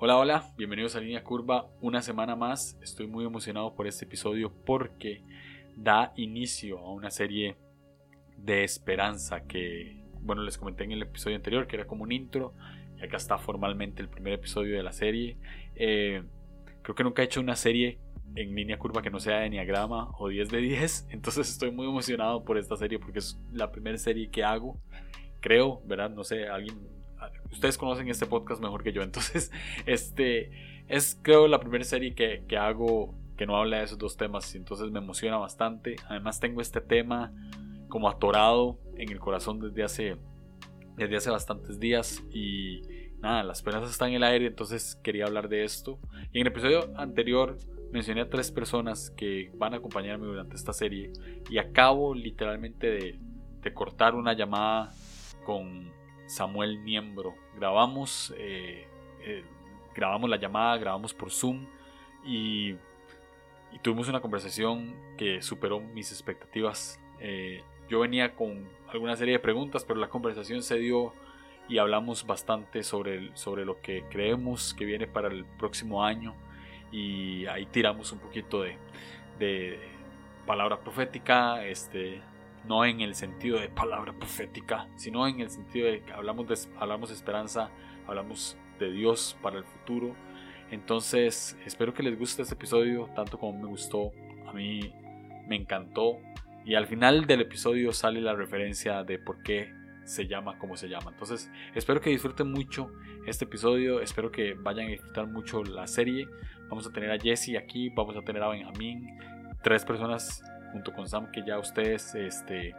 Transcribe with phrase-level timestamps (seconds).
[0.00, 2.78] Hola, hola, bienvenidos a Línea Curva una semana más.
[2.80, 5.24] Estoy muy emocionado por este episodio porque
[5.74, 7.56] da inicio a una serie
[8.36, 12.54] de esperanza que, bueno, les comenté en el episodio anterior que era como un intro
[12.96, 15.36] y acá está formalmente el primer episodio de la serie.
[15.74, 16.22] Eh,
[16.82, 17.98] creo que nunca he hecho una serie
[18.36, 21.88] en línea curva que no sea de Enneagrama o 10 de 10, entonces estoy muy
[21.88, 24.80] emocionado por esta serie porque es la primera serie que hago.
[25.40, 26.10] Creo, ¿verdad?
[26.10, 26.97] No sé, alguien
[27.50, 29.50] ustedes conocen este podcast mejor que yo, entonces
[29.86, 30.50] este
[30.88, 34.54] es creo la primera serie que, que hago que no habla de esos dos temas,
[34.56, 35.96] entonces me emociona bastante.
[36.08, 37.32] Además tengo este tema
[37.88, 40.16] como atorado en el corazón desde hace,
[40.96, 42.82] desde hace bastantes días y
[43.20, 46.00] nada, las penas están en el aire, entonces quería hablar de esto.
[46.32, 47.56] Y en el episodio anterior
[47.92, 51.12] mencioné a tres personas que van a acompañarme durante esta serie
[51.48, 53.18] y acabo literalmente de,
[53.62, 54.90] de cortar una llamada
[55.46, 55.92] con
[56.28, 57.34] Samuel Miembro.
[57.56, 58.86] Grabamos, eh,
[59.22, 59.42] eh,
[59.94, 61.66] grabamos la llamada, grabamos por Zoom
[62.24, 62.76] y,
[63.82, 67.00] tuvimos una conversación que superó mis expectativas.
[67.20, 71.14] Eh, yo venía con alguna serie de preguntas, pero la conversación se dio
[71.68, 76.34] y hablamos bastante sobre, sobre lo que creemos que viene para el próximo año
[76.90, 78.76] y ahí tiramos un poquito de,
[79.38, 79.78] de
[80.46, 82.20] palabra profética, este,
[82.68, 86.56] no en el sentido de palabra profética, sino en el sentido de que hablamos de,
[86.78, 87.70] hablamos de esperanza,
[88.06, 90.14] hablamos de Dios para el futuro.
[90.70, 94.12] Entonces, espero que les guste este episodio tanto como me gustó.
[94.46, 94.92] A mí
[95.48, 96.18] me encantó.
[96.64, 99.72] Y al final del episodio sale la referencia de por qué
[100.04, 101.10] se llama como se llama.
[101.12, 102.92] Entonces, espero que disfruten mucho
[103.26, 104.00] este episodio.
[104.00, 106.28] Espero que vayan a disfrutar mucho la serie.
[106.68, 109.18] Vamos a tener a Jesse aquí, vamos a tener a Benjamín.
[109.62, 112.74] Tres personas junto con Sam, que ya ustedes este,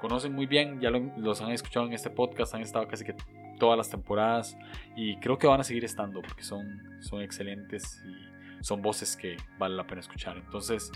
[0.00, 3.14] conocen muy bien, ya los han escuchado en este podcast, han estado casi que
[3.58, 4.56] todas las temporadas
[4.96, 6.66] y creo que van a seguir estando porque son,
[7.00, 10.36] son excelentes y son voces que vale la pena escuchar.
[10.36, 10.90] Entonces,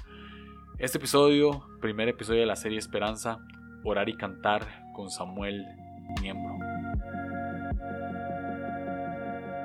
[0.78, 3.38] este episodio, primer episodio de la serie Esperanza,
[3.84, 4.62] orar y cantar
[4.94, 5.64] con Samuel
[6.20, 6.58] Miembro.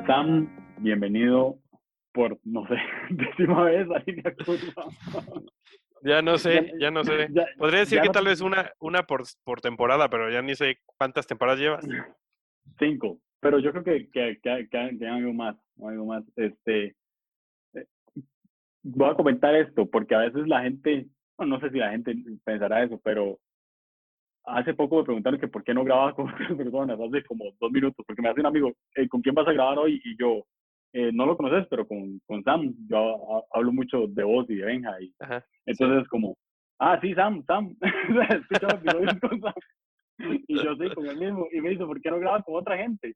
[0.06, 1.58] Sam, bienvenido
[2.14, 2.76] por, no sé,
[3.10, 4.34] décima vez a Línea
[6.04, 7.30] ya no sé, ya no sé.
[7.58, 11.28] Podría decir que tal vez una, una por, por, temporada, pero ya ni sé cuántas
[11.28, 11.88] temporadas llevas.
[12.80, 16.24] Cinco, pero yo creo que, que, que, que hay algo más, algo más.
[16.36, 16.96] Este,
[17.74, 17.86] eh,
[18.84, 22.84] voy a comentar esto, porque a veces la gente, no sé si la gente pensará
[22.84, 23.40] eso, pero
[24.46, 27.72] hace poco me preguntaron que por qué no grababa con otras personas, hace como dos
[27.72, 28.74] minutos, porque me hace un amigo,
[29.10, 30.02] ¿con quién vas a grabar hoy?
[30.04, 30.46] Y yo,
[30.94, 34.66] eh, no lo conoces, pero con, con Sam, yo hablo mucho de vos y de
[34.66, 35.02] Benja.
[35.02, 35.14] Y,
[35.66, 36.38] entonces, como,
[36.80, 37.76] ah, sí, Sam, Sam.
[39.22, 39.54] con Sam.
[40.48, 41.48] Y yo sí, con el mismo.
[41.52, 43.16] Y me dice, ¿por qué no grabas con otra gente?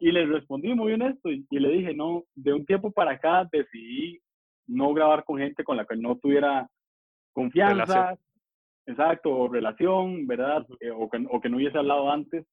[0.00, 3.48] Y le respondí muy honesto y, y, le dije, no, de un tiempo para acá
[3.50, 4.20] decidí
[4.66, 6.68] no grabar con gente con la que no tuviera
[7.32, 8.16] confianza,
[8.86, 10.66] exacto, o relación, ¿verdad?
[10.80, 12.46] Eh, o, que, o que no hubiese hablado antes,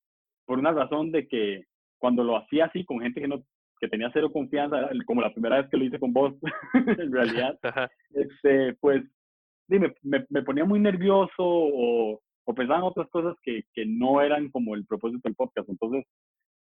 [0.45, 1.65] por una razón de que
[1.97, 3.43] cuando lo hacía así con gente que no
[3.81, 6.35] que tenía cero confianza, como la primera vez que lo hice con vos,
[6.73, 7.59] en realidad,
[8.11, 9.03] este, pues,
[9.67, 14.21] dime, me, me, ponía muy nervioso o, o pensaba en otras cosas que, que, no
[14.21, 15.67] eran como el propósito del podcast.
[15.67, 16.05] Entonces,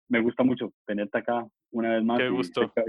[0.09, 2.19] me gusta mucho tenerte acá una vez más.
[2.19, 2.73] Qué gusto.
[2.73, 2.85] Que,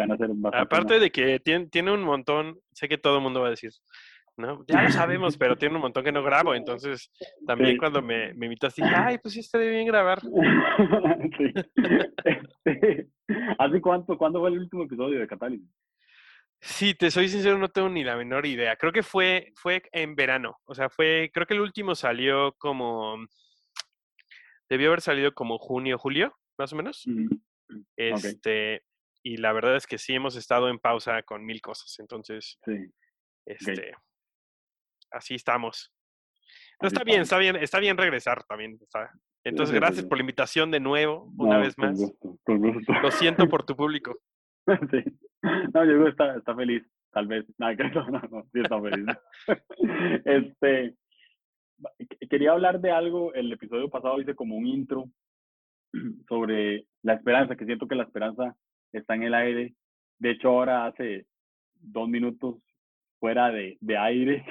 [0.00, 3.42] van a ser Aparte de que tiene, tiene un montón, sé que todo el mundo
[3.42, 3.70] va a decir,
[4.36, 4.64] ¿no?
[4.66, 7.10] Ya lo sabemos, pero tiene un montón que no grabo, entonces
[7.46, 10.20] también cuando me, me invitas ay, pues sí estaría bien grabar.
[11.38, 11.52] sí.
[12.24, 13.08] Este,
[13.58, 15.68] ¿Hace cuánto, cuándo fue el último episodio de Catálisis?
[16.60, 18.76] Sí, te soy sincero, no tengo ni la menor idea.
[18.76, 23.16] Creo que fue, fue en verano, o sea, fue, creo que el último salió como,
[24.68, 27.04] debió haber salido como junio, julio, más o menos.
[27.96, 28.82] Este,
[29.22, 32.90] y la verdad es que sí hemos estado en pausa con mil cosas, entonces, sí.
[33.46, 33.92] este,
[35.14, 35.92] así estamos.
[36.80, 38.78] No, está bien, está bien, está bien regresar también.
[39.44, 41.98] Entonces, gracias por la invitación de nuevo, una vez más.
[42.46, 44.16] Lo siento por tu público.
[44.66, 45.04] Sí.
[45.74, 46.82] No, yo está, está feliz,
[47.12, 47.44] tal vez.
[47.58, 47.72] No,
[48.10, 49.06] no, no, sí está feliz.
[50.24, 50.94] este,
[52.30, 55.10] quería hablar de algo, el episodio pasado hice como un intro
[56.28, 58.56] sobre la esperanza, que siento que la esperanza
[58.92, 59.74] está en el aire.
[60.18, 61.26] De hecho, ahora hace
[61.74, 62.56] dos minutos
[63.20, 64.44] fuera de, de aire,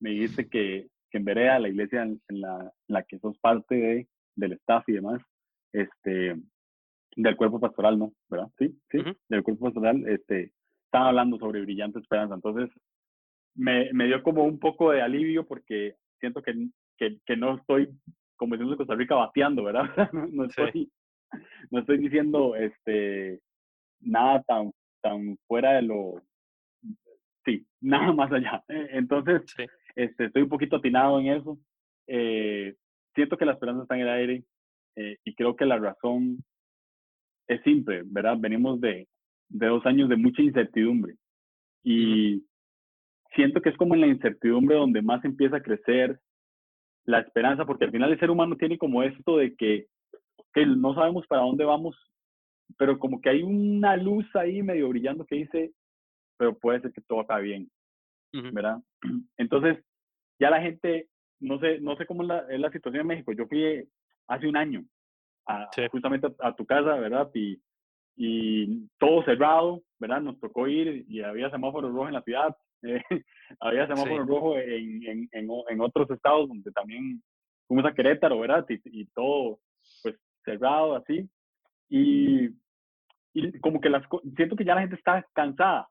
[0.00, 4.08] me dijiste que, que en Berea, la iglesia en, la, la, que sos parte de,
[4.34, 5.20] del staff y demás,
[5.72, 6.36] este,
[7.16, 8.12] del cuerpo pastoral, ¿no?
[8.28, 8.48] ¿Verdad?
[8.58, 8.98] Sí, sí,
[9.28, 10.52] del cuerpo pastoral, este,
[10.84, 12.34] estaban hablando sobre brillante esperanza.
[12.34, 12.70] Entonces,
[13.54, 17.88] me, me dio como un poco de alivio porque siento que, que, que no estoy,
[18.36, 19.84] como decimos en Costa Rica, bateando, ¿verdad?
[20.32, 20.90] no, estoy,
[21.70, 23.40] no estoy diciendo, este,
[24.00, 26.22] nada tan, tan fuera de lo,
[27.46, 28.62] sí, nada más allá.
[28.68, 29.42] Entonces,
[29.96, 31.58] este, estoy un poquito atinado en eso.
[32.06, 32.76] Eh,
[33.14, 34.44] siento que la esperanza está en el aire
[34.96, 36.38] eh, y creo que la razón
[37.48, 38.36] es simple, ¿verdad?
[38.38, 39.08] Venimos de,
[39.48, 41.16] de dos años de mucha incertidumbre
[41.82, 42.44] y
[43.34, 46.18] siento que es como en la incertidumbre donde más empieza a crecer
[47.04, 49.86] la esperanza, porque al final el ser humano tiene como esto de que,
[50.52, 51.96] que no sabemos para dónde vamos,
[52.76, 55.72] pero como que hay una luz ahí medio brillando que dice,
[56.36, 57.70] pero puede ser que todo está bien,
[58.52, 58.78] ¿verdad?
[59.36, 59.78] Entonces,
[60.38, 61.08] ya la gente,
[61.40, 63.32] no sé, no sé cómo es la, es la situación en México.
[63.32, 63.88] Yo fui
[64.28, 64.84] hace un año
[65.46, 67.30] a, justamente a, tu casa, ¿verdad?
[67.34, 67.60] Y,
[68.16, 70.20] y todo cerrado, ¿verdad?
[70.20, 73.02] Nos tocó ir y había semáforos rojos en la ciudad, eh,
[73.60, 77.22] había semáforos rojos en, en, en, en, otros estados donde también
[77.66, 78.66] fuimos a Querétaro, ¿verdad?
[78.68, 79.60] Y, y todo,
[80.02, 81.28] pues, cerrado así.
[81.88, 82.50] Y,
[83.32, 84.02] y como que las
[84.34, 85.88] siento que ya la gente está cansada,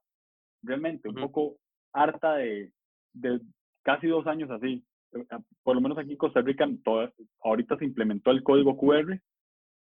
[0.62, 1.58] realmente, un poco
[1.96, 2.72] harta de,
[3.14, 3.40] de
[3.84, 4.84] casi dos años así.
[5.14, 5.26] Eh,
[5.64, 6.68] por lo menos aquí en Costa Rica,
[7.42, 9.20] ahorita se implementó el código QR.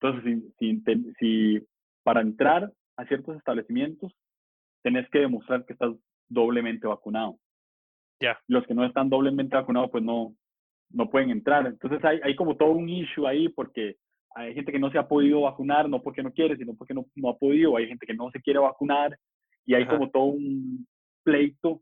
[0.01, 0.81] Entonces, si,
[1.19, 1.67] si,
[2.03, 4.13] para entrar a ciertos establecimientos,
[4.81, 5.93] tenés que demostrar que estás
[6.29, 7.37] doblemente vacunado.
[8.21, 8.39] Ya.
[8.47, 10.33] Los que no están doblemente vacunados, pues no,
[10.89, 11.67] no pueden entrar.
[11.67, 13.97] Entonces, hay, hay como todo un issue ahí porque
[14.35, 17.05] hay gente que no se ha podido vacunar, no porque no quiere, sino porque no,
[17.15, 17.75] no ha podido.
[17.75, 19.17] Hay gente que no se quiere vacunar
[19.65, 20.87] y hay como todo un
[21.23, 21.81] pleito,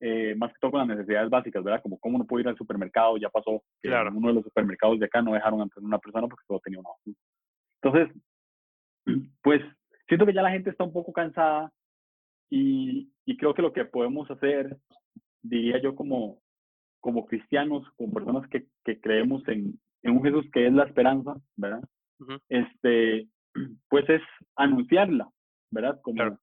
[0.00, 1.82] eh, más que todo con las necesidades básicas, ¿verdad?
[1.82, 4.10] Como cómo no puedo ir al supermercado, ya pasó que claro.
[4.14, 6.90] uno de los supermercados de acá no dejaron entrar una persona porque solo tenía una
[6.90, 7.16] vacuna.
[7.82, 8.22] Entonces,
[9.42, 9.62] pues
[10.08, 11.72] siento que ya la gente está un poco cansada
[12.50, 14.76] y, y creo que lo que podemos hacer,
[15.42, 16.40] diría yo como,
[17.00, 21.36] como cristianos, como personas que, que creemos en, en un Jesús que es la esperanza,
[21.56, 21.82] ¿verdad?
[22.48, 23.28] Este,
[23.88, 24.22] pues es
[24.56, 25.28] anunciarla,
[25.70, 26.00] ¿verdad?
[26.02, 26.38] Como,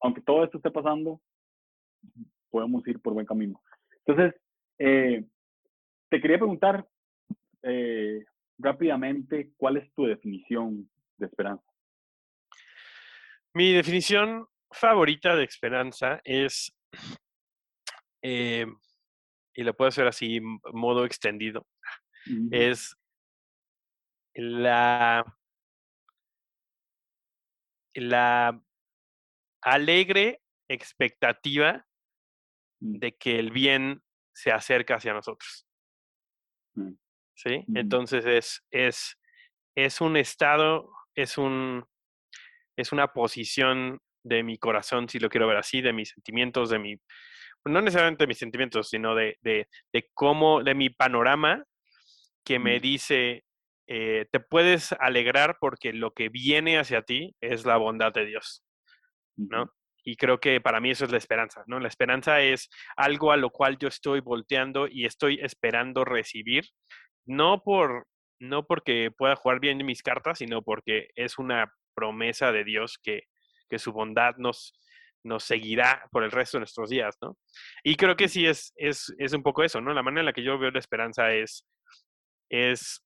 [0.00, 1.20] aunque todo esto esté pasando,
[2.56, 3.62] podemos ir por buen camino.
[4.06, 4.40] Entonces,
[4.78, 5.22] eh,
[6.08, 6.88] te quería preguntar
[7.62, 8.24] eh,
[8.56, 10.88] rápidamente, ¿cuál es tu definición
[11.18, 11.70] de esperanza?
[13.52, 16.74] Mi definición favorita de esperanza es,
[18.22, 18.64] eh,
[19.54, 20.40] y lo puedo hacer así,
[20.72, 21.66] modo extendido,
[22.50, 22.96] es
[24.34, 25.26] la,
[27.92, 28.58] la
[29.60, 31.86] alegre expectativa.
[32.80, 34.02] De que el bien
[34.32, 35.66] se acerca hacia nosotros.
[36.74, 36.92] Mm.
[37.34, 37.64] ¿Sí?
[37.74, 39.18] Entonces es, es,
[39.74, 41.84] es un estado, es, un,
[42.76, 46.78] es una posición de mi corazón, si lo quiero ver así, de mis sentimientos, de
[46.78, 46.96] mi,
[47.64, 51.62] no necesariamente de mis sentimientos, sino de, de, de cómo, de mi panorama
[52.42, 53.44] que me dice,
[53.88, 58.64] eh, te puedes alegrar porque lo que viene hacia ti es la bondad de Dios,
[59.36, 59.72] ¿no?
[60.08, 61.80] Y creo que para mí eso es la esperanza, ¿no?
[61.80, 66.64] La esperanza es algo a lo cual yo estoy volteando y estoy esperando recibir,
[67.26, 68.06] no por
[68.38, 73.22] no porque pueda jugar bien mis cartas, sino porque es una promesa de Dios que,
[73.68, 74.78] que su bondad nos,
[75.24, 77.36] nos seguirá por el resto de nuestros días, ¿no?
[77.82, 79.92] Y creo que sí es, es, es un poco eso, ¿no?
[79.92, 81.66] La manera en la que yo veo la esperanza es,
[82.48, 83.02] es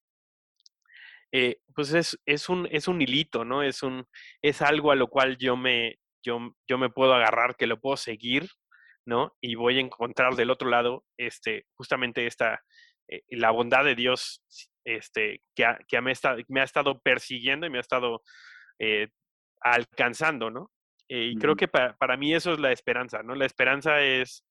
[1.33, 3.63] eh, pues es, es, un, es un hilito, ¿no?
[3.63, 4.05] Es, un,
[4.43, 7.97] es algo a lo cual yo me, yo, yo me puedo agarrar, que lo puedo
[7.97, 8.49] seguir,
[9.07, 9.37] ¿no?
[9.41, 12.61] Y voy a encontrar del otro lado, este, justamente esta,
[13.09, 14.43] eh, la bondad de Dios,
[14.85, 18.23] este, que, que me, está, me, ha estado persiguiendo y me ha estado
[18.79, 19.09] eh,
[19.61, 20.71] alcanzando, ¿no?
[21.09, 23.35] Eh, y creo que para, para, mí eso es la esperanza, ¿no?
[23.35, 24.47] La esperanza es,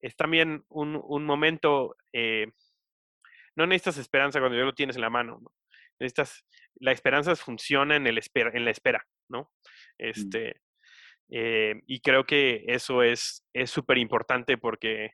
[0.00, 1.96] es también un, un momento,
[3.56, 5.52] no necesitas esperanza cuando ya lo tienes en la mano, ¿no?
[5.98, 6.44] Necesitas,
[6.76, 9.50] la esperanza funciona en, el espera, en la espera, ¿no?
[9.98, 10.60] Este,
[11.28, 15.12] eh, y creo que eso es súper importante porque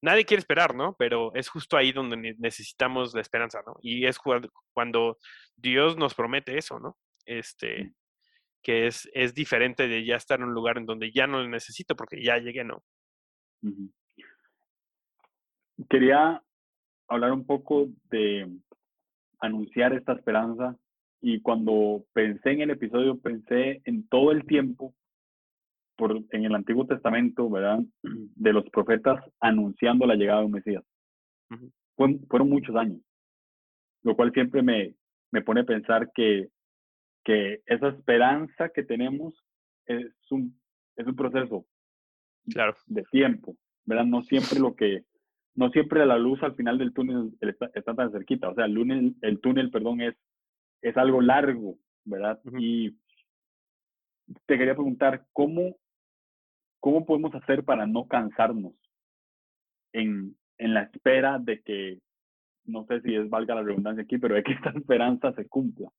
[0.00, 0.94] nadie quiere esperar, ¿no?
[0.98, 3.76] Pero es justo ahí donde necesitamos la esperanza, ¿no?
[3.82, 4.18] Y es
[4.72, 5.18] cuando
[5.56, 6.96] Dios nos promete eso, ¿no?
[7.24, 7.92] Este,
[8.62, 11.48] que es, es diferente de ya estar en un lugar en donde ya no lo
[11.48, 12.82] necesito porque ya llegué, ¿no?
[15.88, 16.42] Quería
[17.08, 18.48] hablar un poco de
[19.40, 20.76] anunciar esta esperanza
[21.20, 24.94] y cuando pensé en el episodio pensé en todo el tiempo
[25.98, 27.80] por, en el Antiguo Testamento, ¿verdad?
[28.02, 30.84] De los profetas anunciando la llegada de un Mesías.
[31.96, 33.02] fueron muchos años,
[34.04, 34.94] lo cual siempre me,
[35.32, 36.48] me pone a pensar que,
[37.24, 39.34] que esa esperanza que tenemos
[39.86, 40.58] es un,
[40.96, 41.66] es un proceso
[42.50, 42.76] claro.
[42.86, 44.04] de tiempo, ¿verdad?
[44.04, 45.04] No siempre lo que,
[45.54, 48.74] no siempre la luz al final del túnel está, está tan cerquita, o sea, el,
[48.74, 50.14] túnel, el túnel, perdón, es,
[50.80, 52.40] es algo largo, ¿verdad?
[52.58, 52.96] Y
[54.46, 55.76] te quería preguntar, ¿cómo,
[56.80, 58.72] cómo podemos hacer para no cansarnos
[59.92, 61.98] en, en la espera de que,
[62.64, 65.90] no sé si es valga la redundancia aquí, pero de que esta esperanza se cumpla?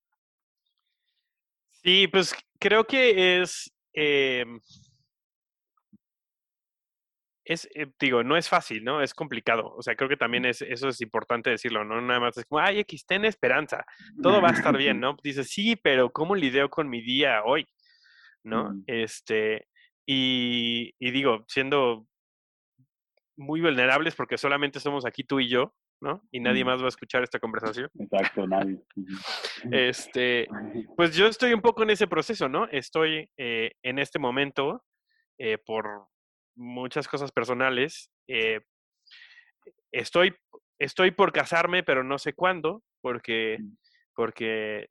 [1.71, 4.59] Sí, pues creo que es, em,
[7.45, 9.01] es, eh, digo, no es fácil, ¿no?
[9.01, 9.73] Es complicado.
[9.75, 11.99] O sea, creo que también es, eso es importante decirlo, ¿no?
[12.01, 13.85] Nada más es como, ay, X, ten esperanza,
[14.21, 15.17] todo va a estar bien, ¿no?
[15.23, 17.65] Dices, sí, pero ¿cómo lidio con mi día hoy?
[18.43, 18.71] ¿No?
[18.71, 18.83] Mm.
[18.87, 19.67] Este,
[20.11, 22.07] y, y digo, siendo
[23.37, 26.27] muy vulnerables porque solamente somos aquí tú y yo, ¿no?
[26.31, 27.89] Y nadie más va a escuchar esta conversación.
[27.99, 28.81] Exacto, nadie.
[29.71, 30.47] Este,
[30.97, 32.67] pues yo estoy un poco en ese proceso, ¿no?
[32.71, 34.83] Estoy eh, en este momento,
[35.37, 36.07] eh, por
[36.55, 38.61] muchas cosas personales, eh,
[39.91, 40.33] estoy,
[40.79, 43.77] estoy por casarme, pero no sé cuándo, porque, Mm.
[44.15, 44.87] porque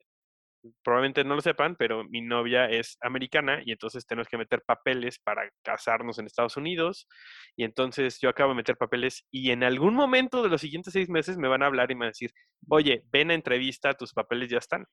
[0.83, 5.19] probablemente no lo sepan, pero mi novia es americana y entonces tenemos que meter papeles
[5.19, 7.07] para casarnos en Estados Unidos.
[7.55, 11.09] Y entonces yo acabo de meter papeles y en algún momento de los siguientes seis
[11.09, 12.31] meses me van a hablar y me van a decir,
[12.69, 14.85] oye, ven a entrevista, tus papeles ya están.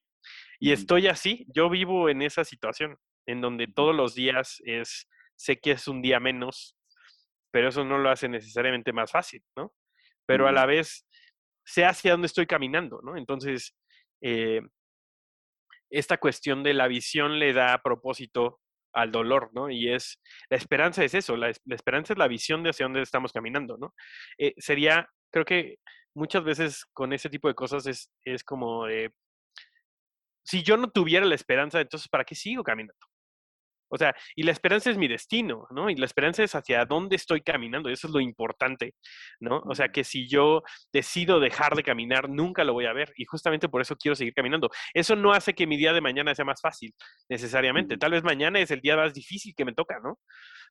[0.59, 5.59] Y estoy así, yo vivo en esa situación, en donde todos los días es, sé
[5.59, 6.76] que es un día menos,
[7.50, 9.73] pero eso no lo hace necesariamente más fácil, ¿no?
[10.26, 11.06] Pero a la vez
[11.64, 13.16] sé hacia dónde estoy caminando, ¿no?
[13.16, 13.75] Entonces,
[14.23, 14.61] eh,
[15.90, 18.61] esta cuestión de la visión le da propósito
[18.93, 19.71] al dolor, ¿no?
[19.71, 22.87] Y es, la esperanza es eso, la, es- la esperanza es la visión de hacia
[22.87, 23.95] dónde estamos caminando, ¿no?
[24.38, 25.76] Eh, sería, creo que
[26.14, 29.12] muchas veces con ese tipo de cosas es, es como, de,
[30.45, 32.95] si yo no tuviera la esperanza, entonces, ¿para qué sigo caminando?
[33.88, 35.88] O sea, y la esperanza es mi destino, ¿no?
[35.90, 38.95] Y la esperanza es hacia dónde estoy caminando, y eso es lo importante,
[39.40, 39.62] ¿no?
[39.66, 40.62] O sea, que si yo
[40.93, 44.35] decido dejar de caminar, nunca lo voy a ver, y justamente por eso quiero seguir
[44.35, 44.71] caminando.
[44.95, 46.93] Eso no hace que mi día de mañana sea más fácil,
[47.28, 47.97] necesariamente.
[47.97, 50.19] Tal vez mañana es el día más difícil que me toca, ¿no?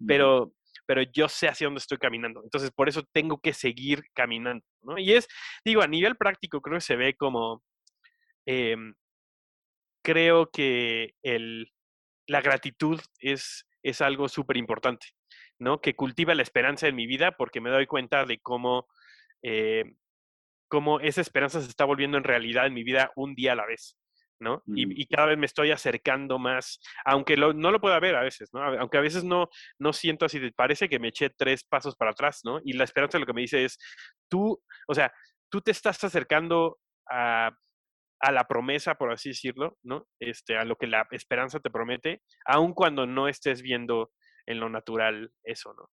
[0.05, 0.53] Pero,
[0.85, 2.41] pero yo sé hacia dónde estoy caminando.
[2.43, 4.97] Entonces, por eso tengo que seguir caminando, ¿no?
[4.97, 5.27] Y es,
[5.63, 7.63] digo, a nivel práctico, creo que se ve como,
[8.45, 8.93] em,
[10.03, 11.71] creo que el,
[12.27, 15.07] la gratitud es, es algo súper importante,
[15.59, 15.81] ¿no?
[15.81, 18.87] Que cultiva la esperanza en mi vida porque me doy cuenta de cómo,
[19.41, 19.83] eh,
[20.67, 23.65] cómo esa esperanza se está volviendo en realidad en mi vida un día a la
[23.65, 23.97] vez,
[24.39, 24.63] ¿no?
[24.75, 28.21] Y, y cada vez me estoy acercando más, aunque lo- no lo pueda ver a
[28.23, 28.63] veces, ¿no?
[28.63, 32.41] Aunque a veces no, no siento así, parece que me eché tres pasos para atrás,
[32.43, 32.59] ¿no?
[32.63, 33.77] Y la esperanza lo que me dice es,
[34.27, 35.13] tú, o sea,
[35.49, 36.79] tú te estás acercando
[37.09, 37.51] a,
[38.19, 40.07] a la promesa, por así decirlo, ¿no?
[40.19, 44.11] Este, a lo que la esperanza te promete, aun cuando no estés viendo
[44.45, 45.89] en lo natural eso, ¿no?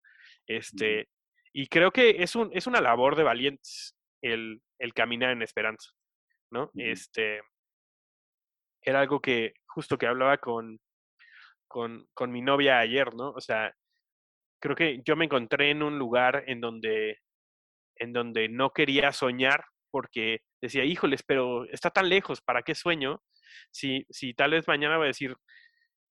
[0.47, 1.07] Este,
[1.53, 5.91] y creo que es, un, es una labor de valientes el, el caminar en esperanza,
[6.51, 6.71] ¿no?
[6.75, 7.41] Este,
[8.81, 10.79] era algo que justo que hablaba con,
[11.67, 13.31] con, con mi novia ayer, ¿no?
[13.31, 13.73] O sea,
[14.59, 17.19] creo que yo me encontré en un lugar en donde,
[17.95, 23.21] en donde no quería soñar porque decía, híjoles, pero está tan lejos, ¿para qué sueño?
[23.71, 25.35] Si, si tal vez mañana voy a decir,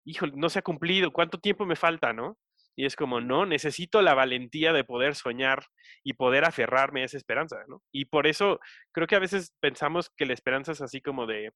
[0.04, 2.38] híjole, no se ha cumplido, ¿cuánto tiempo me falta, no?
[2.76, 5.66] Y es como, no, necesito la valentía de poder soñar
[6.04, 7.82] y poder aferrarme a esa esperanza, ¿no?
[7.92, 8.60] Y por eso
[8.92, 11.52] creo que a veces pensamos que la esperanza es así como de,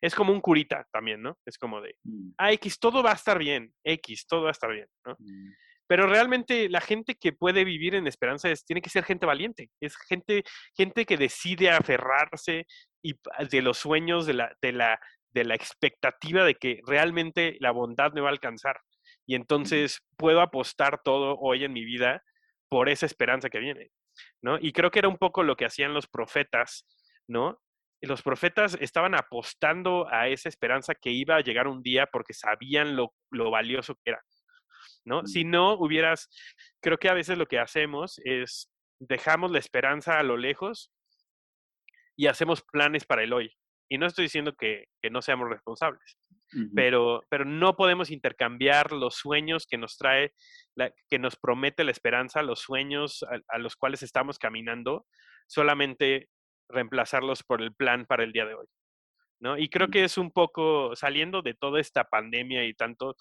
[0.00, 1.38] es como un curita también, ¿no?
[1.46, 4.52] Es como de, Mm, ah, X, todo va a estar bien, X, todo va a
[4.52, 5.16] estar bien, ¿no?
[5.18, 5.52] mm,
[5.86, 9.70] Pero realmente la gente que puede vivir en esperanza es, tiene que ser gente valiente,
[9.80, 10.42] es gente,
[10.76, 12.66] gente que decide aferrarse
[13.02, 14.98] y pa- de los sueños, de la, de la,
[15.30, 18.80] de la expectativa de que realmente la bondad me va a alcanzar.
[19.26, 22.22] Y entonces puedo apostar todo hoy en mi vida
[22.68, 23.90] por esa esperanza que viene,
[24.42, 24.58] ¿no?
[24.60, 26.86] Y creo que era un poco lo que hacían los profetas,
[27.28, 27.60] ¿no?
[28.00, 32.96] Los profetas estaban apostando a esa esperanza que iba a llegar un día porque sabían
[32.96, 34.22] lo, lo valioso que era.
[35.04, 35.26] ¿No?
[35.26, 36.28] Si no hubieras,
[36.80, 38.70] creo que a veces lo que hacemos es
[39.00, 40.92] dejamos la esperanza a lo lejos
[42.16, 43.54] y hacemos planes para el hoy.
[43.88, 46.18] Y no estoy diciendo que, que no seamos responsables,
[46.74, 50.32] pero, pero no podemos intercambiar los sueños que nos trae,
[50.74, 55.06] la- que nos promete la esperanza, los sueños a, a los cuales estamos caminando,
[55.46, 56.28] solamente
[56.70, 58.66] reemplazarlos por el plan para el día de hoy.
[59.40, 59.58] ¿No?
[59.58, 63.16] Y creo que es un poco saliendo de toda esta pandemia y tanto,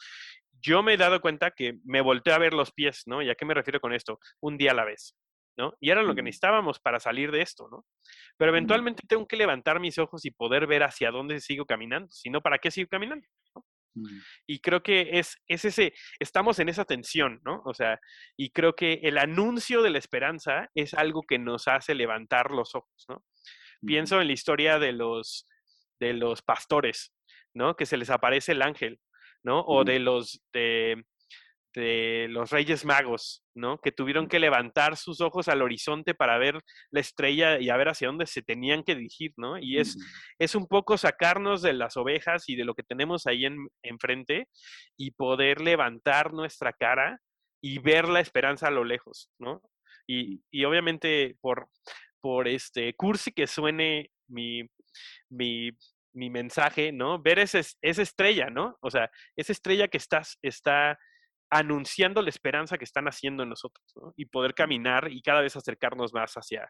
[0.61, 3.21] yo me he dado cuenta que me volteé a ver los pies, ¿no?
[3.21, 4.19] ¿Y a qué me refiero con esto?
[4.39, 5.15] Un día a la vez,
[5.57, 5.73] ¿no?
[5.79, 7.85] Y era lo que necesitábamos para salir de esto, ¿no?
[8.37, 12.29] Pero eventualmente tengo que levantar mis ojos y poder ver hacia dónde sigo caminando, si
[12.29, 13.27] no, ¿para qué sigo caminando?
[14.47, 17.61] Y creo que es, es ese, estamos en esa tensión, ¿no?
[17.65, 17.99] O sea,
[18.35, 22.73] y creo que el anuncio de la esperanza es algo que nos hace levantar los
[22.75, 23.23] ojos, ¿no?
[23.85, 25.47] Pienso en la historia de los,
[26.03, 27.13] de los pastores,
[27.53, 27.75] ¿no?
[27.75, 28.99] Que se les aparece el ángel,
[29.43, 29.61] ¿no?
[29.61, 31.05] O de los, de,
[31.73, 33.79] de los Reyes Magos, ¿no?
[33.79, 36.59] Que tuvieron que levantar sus ojos al horizonte para ver
[36.91, 39.57] la estrella y a ver hacia dónde se tenían que dirigir, ¿no?
[39.57, 39.97] Y es,
[40.39, 44.47] es un poco sacarnos de las ovejas y de lo que tenemos ahí en, enfrente
[44.97, 47.19] y poder levantar nuestra cara
[47.61, 49.61] y ver la esperanza a lo lejos, ¿no?
[50.05, 51.69] Y, y obviamente por,
[52.19, 54.63] por este cursi que suene mi,
[55.29, 55.71] mi,
[56.13, 57.21] mi mensaje, ¿no?
[57.21, 58.77] Ver esa, esa estrella, ¿no?
[58.81, 60.97] O sea, esa estrella que estás, está
[61.49, 64.13] anunciando la esperanza que están haciendo en nosotros, ¿no?
[64.15, 66.69] Y poder caminar y cada vez acercarnos más hacia,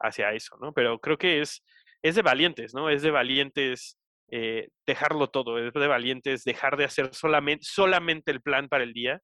[0.00, 0.72] hacia eso, ¿no?
[0.72, 1.64] Pero creo que es,
[2.02, 2.90] es de valientes, ¿no?
[2.90, 3.98] Es de valientes
[4.32, 8.92] eh, dejarlo todo, es de valientes dejar de hacer solamente, solamente el plan para el
[8.92, 9.20] día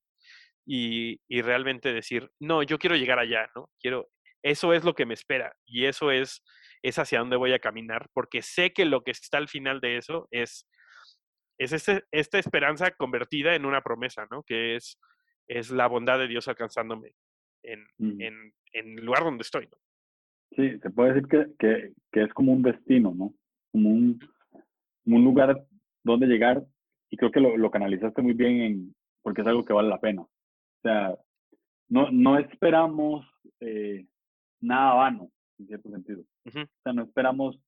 [0.67, 3.71] y, y, realmente decir, no, yo quiero llegar allá, ¿no?
[3.81, 4.09] Quiero,
[4.43, 6.43] eso es lo que me espera y eso es,
[6.83, 9.97] es hacia dónde voy a caminar, porque sé que lo que está al final de
[9.99, 10.69] eso es
[11.59, 14.43] es este, esta esperanza convertida en una promesa, ¿no?
[14.43, 14.99] Que es,
[15.49, 17.13] es la bondad de Dios alcanzándome
[17.63, 19.79] en, en, en el lugar donde estoy, ¿no?
[20.55, 23.35] Sí, se puede decir que, que, que es como un destino, ¿no?
[23.73, 24.19] Como un,
[25.07, 25.65] un lugar
[26.05, 26.63] donde llegar
[27.11, 30.01] y creo que lo, lo, canalizaste muy bien en, porque es algo que vale la
[30.01, 30.23] pena.
[30.23, 30.31] O
[30.83, 31.17] sea,
[31.89, 33.27] no, no esperamos
[33.61, 34.07] eh,
[34.67, 36.23] nada vano, en cierto sentido.
[36.47, 37.59] O sea, no esperamos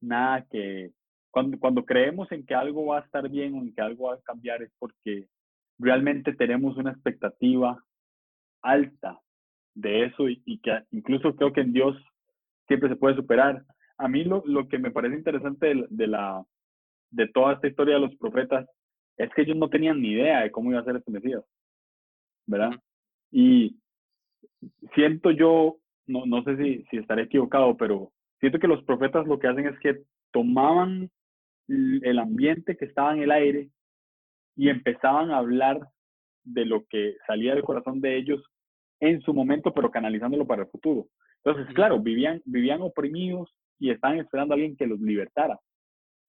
[0.00, 0.92] nada que,
[1.30, 4.14] cuando, cuando creemos en que algo va a estar bien o en que algo va
[4.14, 5.28] a cambiar es porque
[5.78, 7.82] realmente tenemos una expectativa
[8.62, 9.20] alta
[9.74, 11.96] de eso y, que incluso creo que en Dios
[12.68, 13.64] siempre se puede superar.
[13.98, 16.44] A mí lo, lo que me parece interesante de, de, la,
[17.10, 18.66] de toda esta historia de los profetas
[19.16, 21.44] es que ellos no tenían ni idea de cómo iba a ser este Mesías,
[22.46, 22.72] ¿verdad?
[23.30, 23.76] Y
[24.94, 29.38] siento yo, no, no sé si, si estaré equivocado, pero siento que los profetas lo
[29.38, 31.10] que hacen es que tomaban
[31.68, 33.70] el ambiente que estaba en el aire
[34.56, 35.80] y empezaban a hablar
[36.44, 38.44] de lo que salía del corazón de ellos
[39.00, 41.06] en su momento, pero canalizándolo para el futuro.
[41.42, 45.58] Entonces, claro, vivían, vivían oprimidos y estaban esperando a alguien que los libertara.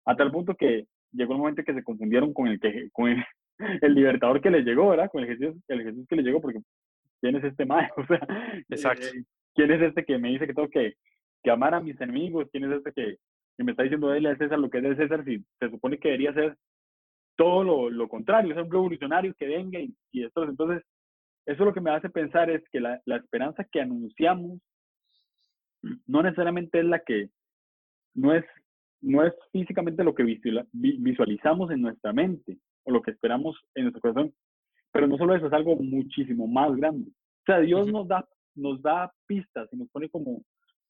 [0.05, 3.09] A tal punto que llegó el momento que se confundieron con el, que, con
[3.81, 5.09] el, libertador que les llegó, ¿verdad?
[5.11, 6.59] Con el Jesús, el Jesús que les llegó, porque
[7.21, 8.03] ¿quién es este maestro?
[8.03, 8.27] O sea,
[8.69, 9.07] Exacto.
[9.07, 9.23] Eh,
[9.55, 10.95] ¿quién es este que me dice que tengo que,
[11.43, 12.47] que amar a mis enemigos?
[12.51, 13.17] ¿Quién es este que,
[13.57, 15.97] y me está diciendo él a César lo que es de César, si se supone
[15.97, 16.57] que debería ser
[17.37, 20.43] todo lo, lo contrario, ser un revolucionario que venga y, y esto.
[20.43, 20.83] Entonces,
[21.45, 24.59] eso lo que me hace pensar es que la, la esperanza que anunciamos
[26.07, 27.29] no necesariamente es la que,
[28.15, 28.45] no es,
[29.01, 30.23] no es físicamente lo que
[30.73, 34.33] visualizamos en nuestra mente o lo que esperamos en nuestro corazón,
[34.91, 37.09] pero no solo eso, es algo muchísimo más grande.
[37.09, 40.41] O sea, Dios nos da, nos da pistas y nos pone como,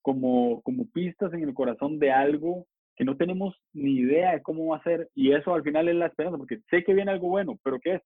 [0.01, 4.67] como, como pistas en el corazón de algo que no tenemos ni idea de cómo
[4.67, 7.27] va a ser y eso al final es la esperanza, porque sé que viene algo
[7.27, 8.01] bueno, pero ¿qué es?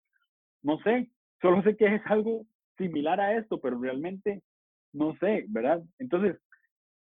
[0.63, 1.10] No sé,
[1.41, 2.45] solo sé que es algo
[2.78, 4.41] similar a esto, pero realmente
[4.93, 5.82] no sé, ¿verdad?
[6.00, 6.38] Entonces,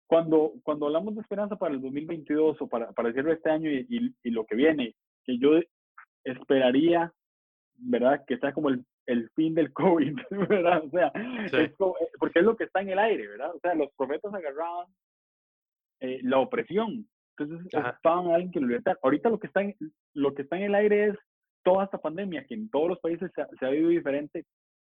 [0.05, 3.85] cuando, cuando hablamos de esperanza para el 2022 o para, para decirlo este año y,
[3.89, 5.51] y, y lo que viene, que yo
[6.23, 7.11] esperaría,
[7.77, 8.23] ¿verdad?
[8.27, 10.17] Que sea como el el fin del COVID,
[10.49, 10.83] ¿verdad?
[10.85, 11.11] O sea,
[11.51, 13.53] es como, eh, porque es lo que está en el aire, ¿verdad?
[13.53, 14.87] O sea, los profetas agarraban
[15.99, 18.97] eh, la opresión, entonces estaban a alguien que lo libertara.
[19.03, 19.75] Ahorita lo que, está en,
[20.13, 21.17] lo que está en el aire es
[21.63, 24.45] toda esta pandemia, que en todos los países se ha, se ha vivido diferente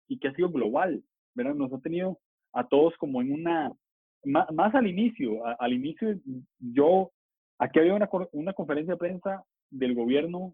[0.07, 1.03] y que ha sido global,
[1.34, 1.55] ¿verdad?
[1.55, 2.19] Nos ha tenido
[2.53, 3.71] a todos como en una,
[4.23, 6.15] más, más al inicio, a, al inicio
[6.60, 7.12] yo,
[7.57, 10.53] aquí había una, una conferencia de prensa del gobierno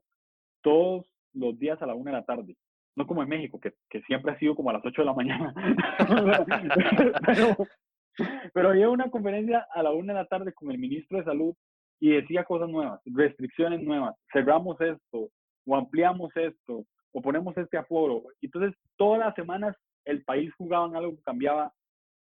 [0.62, 2.56] todos los días a la una de la tarde
[2.97, 5.13] no como en México, que, que, siempre ha sido como a las 8 de la
[5.13, 5.53] mañana.
[7.25, 7.55] pero,
[8.53, 11.55] pero había una conferencia a la 1 de la tarde con el ministro de Salud
[11.99, 15.29] y decía cosas nuevas, restricciones nuevas, cerramos esto,
[15.65, 18.23] o ampliamos esto, o ponemos este aforo.
[18.41, 21.71] Entonces, todas las semanas el país jugaba en algo que cambiaba.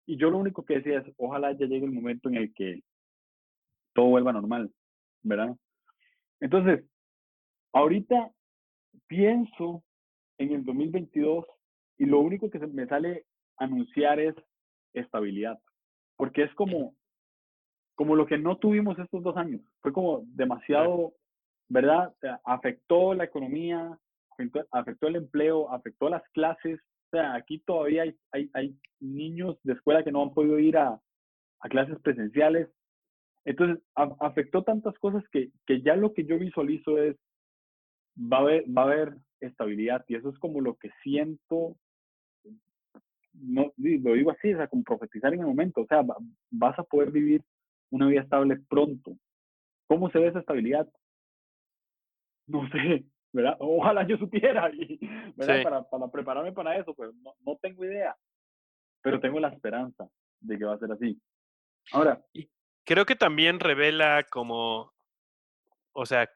[0.07, 2.83] Y yo lo único que decía es, ojalá ya llegue el momento en el que
[3.95, 4.71] todo vuelva normal,
[5.23, 5.57] ¿verdad?
[6.41, 6.85] Entonces,
[7.73, 8.31] ahorita
[9.09, 9.83] pienso
[10.45, 11.47] en el 2022
[11.99, 13.27] y lo único que me sale
[13.59, 14.35] anunciar es
[14.93, 15.59] estabilidad,
[16.17, 16.95] porque es como,
[17.95, 21.15] como lo que no tuvimos estos dos años, fue como demasiado,
[21.69, 22.15] ¿verdad?
[22.45, 23.99] afectó la economía,
[24.71, 29.75] afectó, el empleo, afectó las clases, o sea, aquí todavía hay, hay, hay niños de
[29.75, 31.01] escuela que no han podido ir a,
[31.61, 32.69] a clases presenciales,
[33.45, 37.17] entonces afectó tantas cosas que, que ya lo que yo visualizo es,
[38.17, 41.77] va a haber, va a haber estabilidad y eso es como lo que siento,
[43.35, 46.03] no, lo digo así, o sea, como profetizar en el momento, o sea,
[46.51, 47.43] vas a poder vivir
[47.91, 49.17] una vida estable pronto.
[49.87, 50.89] ¿Cómo se ve esa estabilidad?
[52.47, 53.57] No sé, ¿verdad?
[53.61, 54.99] Ojalá yo supiera, y,
[55.37, 55.63] ¿verdad?
[55.63, 58.17] Para, para, prepararme para eso, pero no, no tengo idea.
[59.03, 60.09] Pero tengo la esperanza
[60.41, 61.21] de que va a ser así.
[61.93, 62.23] Ahora.
[62.85, 64.93] Creo que también revela como,
[65.93, 66.29] o sea,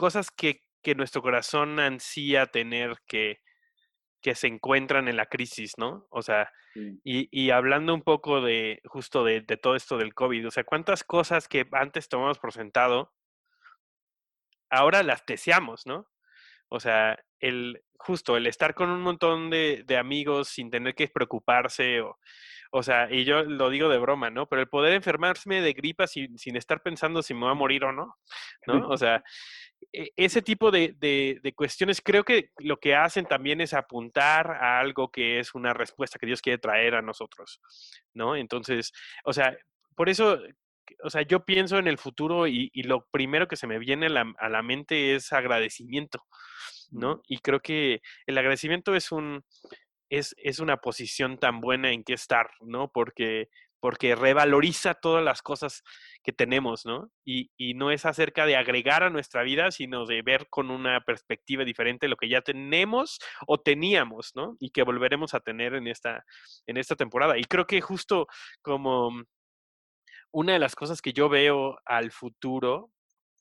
[0.00, 3.42] cosas que, que nuestro corazón ansía tener que,
[4.22, 6.06] que se encuentran en la crisis, ¿no?
[6.08, 6.50] O sea,
[7.04, 10.64] y, y, hablando un poco de justo de, de, todo esto del COVID, o sea,
[10.64, 13.12] cuántas cosas que antes tomamos por sentado,
[14.70, 16.08] ahora las deseamos, ¿no?
[16.70, 21.08] O sea, el justo el estar con un montón de, de amigos sin tener que
[21.08, 22.18] preocuparse o,
[22.72, 24.46] o sea, y yo lo digo de broma, ¿no?
[24.48, 27.84] Pero el poder enfermarme de gripa sin, sin estar pensando si me voy a morir
[27.84, 28.16] o no,
[28.66, 28.88] ¿no?
[28.88, 29.24] O sea,
[29.92, 35.10] ese tipo de, de, cuestiones creo que lo que hacen también es apuntar a algo
[35.10, 37.60] que es una respuesta que Dios quiere traer a nosotros,
[38.14, 38.36] ¿no?
[38.36, 38.92] Entonces,
[39.24, 39.56] o sea,
[39.96, 40.38] por eso,
[41.02, 44.06] o sea, yo pienso en el futuro y, y lo primero que se me viene
[44.06, 46.24] a la, a la mente es agradecimiento,
[46.90, 47.20] ¿no?
[47.26, 49.44] Y creo que el agradecimiento es un,
[50.10, 52.90] es, es una posición tan buena en que estar, ¿no?
[52.92, 53.48] Porque,
[53.80, 55.82] porque revaloriza todas las cosas
[56.22, 57.10] que tenemos, ¿no?
[57.24, 61.64] Y, no es acerca de agregar a nuestra vida, sino de ver con una perspectiva
[61.64, 64.56] diferente lo que ya tenemos o teníamos, ¿no?
[64.60, 66.24] Y que volveremos a tener en esta,
[66.66, 67.38] en esta temporada.
[67.38, 68.26] Y creo que justo
[68.60, 69.10] como
[70.32, 72.90] una de las cosas que yo veo al futuro,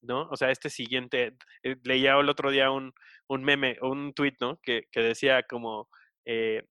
[0.02, 0.28] ¿no?
[0.30, 2.93] O sea, este siguiente, eh, leía el otro día un,
[3.28, 4.60] un meme, un tweet, ¿no?
[4.63, 5.89] Que, que decía como
[6.25, 6.63] eh,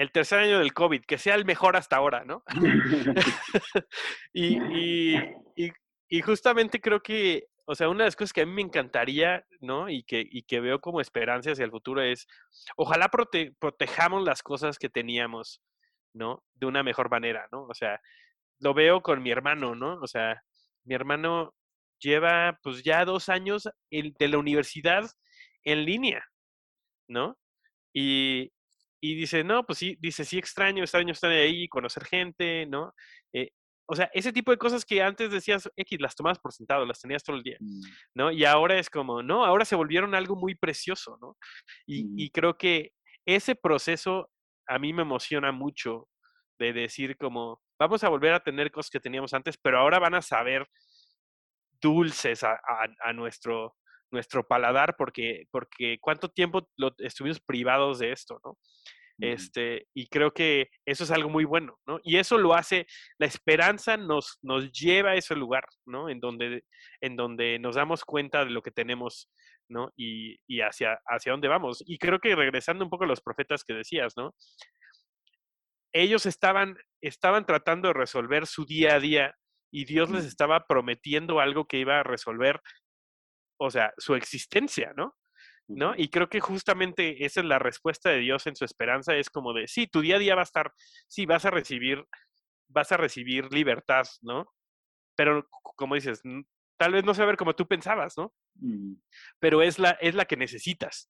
[0.00, 2.42] el tercer año del COVID, que sea el mejor hasta ahora, ¿no?
[4.32, 5.14] y,
[6.08, 9.44] y, justamente creo que, o sea, una de las cosas que a mí me encantaría,
[9.60, 9.90] ¿no?
[9.90, 12.26] Y que, y que veo como esperanza hacia el futuro es,
[12.76, 15.60] ojalá protejamos las cosas que teníamos,
[16.14, 16.42] ¿no?
[16.54, 17.64] De una mejor manera, ¿no?
[17.64, 18.00] O sea,
[18.58, 20.00] lo veo con mi hermano, ¿no?
[20.00, 20.42] O sea,
[20.84, 21.54] mi hermano
[21.98, 25.04] lleva pues ya dos años de la universidad
[25.62, 26.24] en línea,
[27.06, 27.36] ¿no?
[27.92, 28.50] Y,
[29.00, 32.94] y dice, no, pues sí, dice, sí extraño, extraño estar ahí, conocer gente, ¿no?
[33.32, 33.50] Eh,
[33.86, 37.00] o sea, ese tipo de cosas que antes decías, X, las tomabas por sentado, las
[37.00, 37.80] tenías todo el día, mm.
[38.14, 38.30] ¿no?
[38.30, 41.36] Y ahora es como, no, ahora se volvieron algo muy precioso, ¿no?
[41.86, 42.18] Y, mm.
[42.18, 42.92] y creo que
[43.26, 44.30] ese proceso
[44.68, 46.08] a mí me emociona mucho
[46.58, 50.14] de decir como, vamos a volver a tener cosas que teníamos antes, pero ahora van
[50.14, 50.66] a saber
[51.80, 53.74] dulces a, a, a nuestro,
[54.10, 58.58] nuestro paladar porque, porque cuánto tiempo lo, estuvimos privados de esto, ¿no?
[59.20, 62.00] Este, y creo que eso es algo muy bueno, ¿no?
[62.02, 62.86] Y eso lo hace,
[63.18, 66.08] la esperanza nos, nos lleva a ese lugar, ¿no?
[66.08, 66.64] En donde,
[67.02, 69.28] en donde nos damos cuenta de lo que tenemos,
[69.68, 69.92] ¿no?
[69.94, 71.84] Y, y hacia, hacia dónde vamos.
[71.86, 74.34] Y creo que regresando un poco a los profetas que decías, ¿no?
[75.92, 79.34] Ellos estaban, estaban tratando de resolver su día a día
[79.70, 82.60] y Dios les estaba prometiendo algo que iba a resolver
[83.60, 85.16] o sea, su existencia, ¿no?
[85.68, 85.94] ¿No?
[85.96, 89.52] Y creo que justamente esa es la respuesta de Dios en su esperanza, es como
[89.52, 90.72] de, sí, tu día a día va a estar,
[91.06, 92.04] sí, vas a recibir,
[92.68, 94.52] vas a recibir libertad, ¿no?
[95.14, 96.22] Pero como dices,
[96.76, 98.32] tal vez no se va a ver como tú pensabas, ¿no?
[99.38, 101.08] Pero es la, es la que necesitas,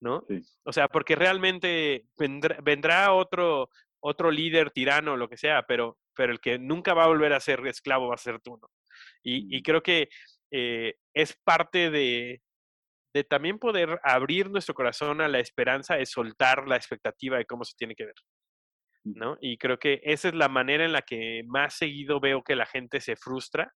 [0.00, 0.26] ¿no?
[0.64, 3.68] O sea, porque realmente vendrá, vendrá, otro,
[4.00, 7.40] otro líder, tirano, lo que sea, pero, pero el que nunca va a volver a
[7.40, 8.70] ser esclavo va a ser tú, ¿no?
[9.22, 10.08] Y, y creo que
[10.50, 12.42] eh, es parte de,
[13.14, 17.64] de también poder abrir nuestro corazón a la esperanza, es soltar la expectativa de cómo
[17.64, 18.14] se tiene que ver.
[19.04, 19.36] ¿no?
[19.40, 22.66] Y creo que esa es la manera en la que más seguido veo que la
[22.66, 23.72] gente se frustra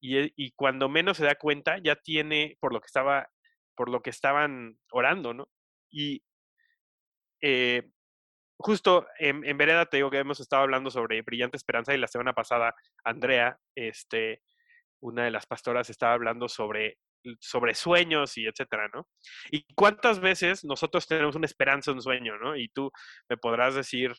[0.00, 3.28] y, e, y, cuando menos se da cuenta ya tiene por lo que estaba
[3.76, 5.48] por lo que estaban orando, ¿no?
[5.90, 6.22] Y
[7.42, 7.90] eh,
[8.58, 12.08] justo en, en, Vereda te digo que hemos estado hablando sobre brillante esperanza y la
[12.08, 14.42] semana pasada Andrea este
[15.00, 16.98] una de las pastoras estaba hablando sobre,
[17.40, 19.08] sobre sueños y etcétera, ¿no?
[19.50, 22.56] Y cuántas veces nosotros tenemos una esperanza, un sueño, ¿no?
[22.56, 22.90] Y tú
[23.28, 24.14] me podrás decir,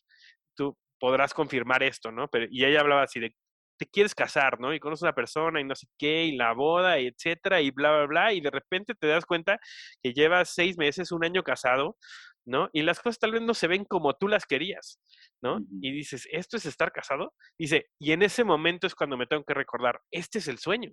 [0.56, 2.28] tú podrás confirmar esto, ¿no?
[2.28, 3.34] Pero, y ella hablaba así de,
[3.80, 4.74] te quieres casar, ¿no?
[4.74, 7.92] Y conoces a una persona y no sé qué, y la boda, etcétera, y bla,
[7.92, 9.58] bla, bla, y de repente te das cuenta
[10.04, 11.98] que llevas seis meses, un año casado,
[12.45, 12.69] ¿no?
[12.73, 14.99] Y las cosas tal vez no se ven como tú las querías,
[15.41, 15.60] ¿no?
[15.82, 17.34] Y dices, ¿esto es estar casado?
[17.58, 20.91] Dice, y en ese momento es cuando me tengo que recordar, este es el sueño,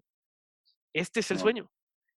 [0.94, 1.70] este es el sueño.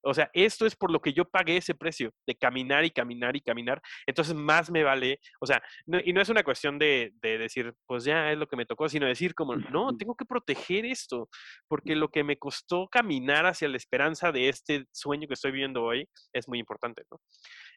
[0.03, 3.35] O sea, esto es por lo que yo pagué ese precio de caminar y caminar
[3.35, 3.81] y caminar.
[4.05, 5.61] Entonces, más me vale, o sea,
[6.05, 8.87] y no es una cuestión de, de, decir, pues ya es lo que me tocó,
[8.89, 11.29] sino decir como, no, tengo que proteger esto,
[11.67, 15.83] porque lo que me costó caminar hacia la esperanza de este sueño que estoy viviendo
[15.83, 17.19] hoy es muy importante, ¿no?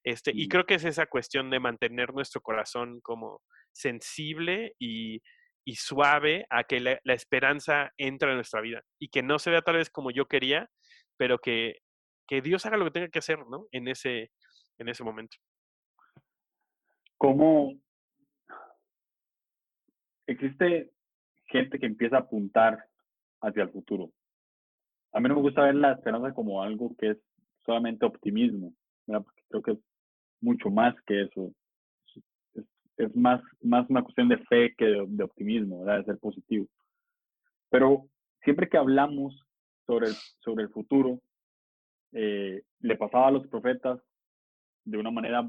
[0.05, 3.41] Este, y creo que es esa cuestión de mantener nuestro corazón como
[3.73, 5.21] sensible y,
[5.65, 9.51] y suave a que la, la esperanza entre en nuestra vida y que no se
[9.51, 10.69] vea tal vez como yo quería,
[11.17, 11.77] pero que
[12.27, 13.67] que Dios haga lo que tenga que hacer, ¿no?
[13.73, 14.31] En ese,
[14.79, 15.37] en ese momento.
[17.17, 17.75] ¿Cómo
[20.27, 20.91] existe
[21.47, 22.85] gente que empieza a apuntar
[23.41, 24.11] hacia el futuro?
[25.13, 27.19] A mí no me gusta ver la esperanza como algo que es
[27.65, 28.75] solamente optimismo,
[29.07, 29.79] porque creo que es
[30.41, 31.53] mucho más que eso.
[32.97, 36.67] Es, más, más una cuestión de fe que de, optimismo, de ser positivo.
[37.71, 38.07] Pero
[38.43, 39.35] siempre que hablamos
[39.87, 41.21] sobre el, sobre el futuro,
[42.13, 44.01] eh, le pasaba a los profetas
[44.85, 45.49] de una manera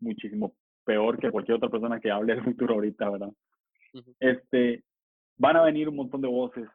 [0.00, 0.54] muchísimo
[0.84, 3.32] peor que cualquier otra persona que hable del futuro ahorita, ¿verdad?
[4.20, 4.84] Este,
[5.36, 6.68] van a venir un montón de voces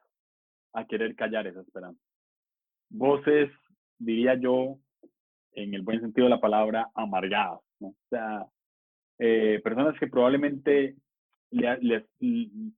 [0.73, 2.01] a querer callar esa esperanza.
[2.89, 3.49] Voces,
[3.97, 4.77] diría yo,
[5.53, 7.89] en el buen sentido de la palabra, amargadas, ¿no?
[7.89, 8.47] O sea,
[9.19, 10.95] eh, personas que probablemente
[11.51, 12.03] les,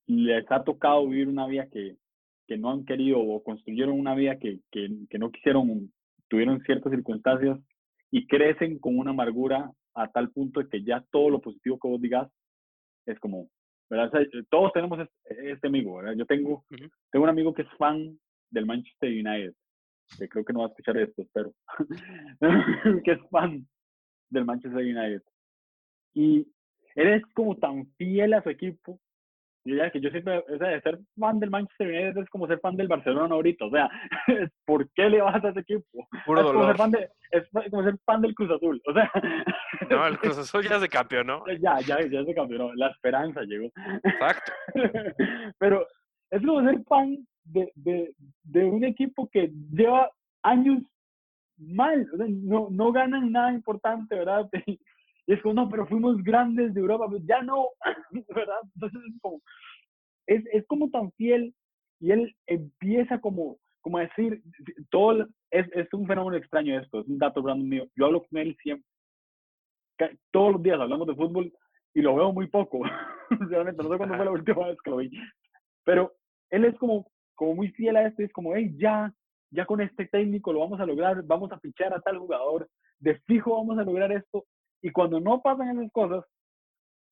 [0.08, 1.98] les, ha tocado vivir una vida que,
[2.48, 5.92] que no han querido o construyeron una vida que, que, que no quisieron,
[6.34, 7.60] tuvieron ciertas circunstancias
[8.10, 11.88] y crecen con una amargura a tal punto de que ya todo lo positivo que
[11.88, 12.28] vos digas
[13.06, 13.52] es como,
[13.88, 14.12] ¿verdad?
[14.50, 16.16] todos tenemos este, este, amigo, ¿verdad?
[16.18, 16.66] Yo tengo,
[17.12, 18.18] tengo un amigo que es fan
[18.50, 19.54] del Manchester United,
[20.18, 21.54] que creo que no va a escuchar esto, espero,
[23.06, 23.68] que es fan
[24.32, 25.22] del Manchester United.
[26.16, 26.48] Y
[26.96, 29.00] él es como tan fiel a su equipo
[29.66, 32.60] yo ya que yo siempre, o sea, ser fan del Manchester United es como ser
[32.60, 33.90] fan del Barcelona ahorita, o sea,
[34.66, 36.08] ¿por qué le vas a ese equipo?
[36.26, 36.62] Puro es, dolor.
[36.62, 39.12] Como ser fan de, es como ser fan del Cruz Azul, o sea.
[39.90, 41.46] No, el Cruz Azul ya se campeón, ¿no?
[41.62, 43.70] Ya, ya, ya se campeonó, la esperanza llegó.
[44.04, 44.52] Exacto.
[45.60, 45.88] Pero
[46.30, 50.10] es como ser fan de, de, de un equipo que lleva
[50.44, 50.84] años
[51.58, 54.50] mal, o sea, no, no ganan nada importante, ¿verdad?
[55.26, 57.70] Y es como, no, pero fuimos grandes de Europa, pues ya no,
[58.36, 58.58] ¿verdad?
[58.76, 59.42] Entonces es como,
[60.28, 61.54] es, es como tan fiel
[62.00, 64.42] y él empieza como, como a decir,
[64.90, 67.88] todo, es, es un fenómeno extraño esto, es un dato random mío.
[67.96, 68.86] Yo hablo con él siempre,
[70.32, 71.54] todos los días hablamos de fútbol
[71.94, 72.82] y lo veo muy poco,
[73.30, 75.12] realmente, no sé cuándo fue la última vez que lo vi,
[75.84, 76.14] pero
[76.50, 79.14] él es como, como muy fiel a esto, es como, hey, ya,
[79.52, 82.68] ya con este técnico lo vamos a lograr, vamos a fichar a tal jugador,
[83.00, 84.46] de fijo vamos a lograr esto,
[84.84, 86.24] y cuando no pasan esas cosas,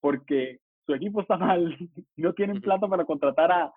[0.00, 1.76] porque su equipo está mal,
[2.16, 3.72] no tienen plata para contratar a,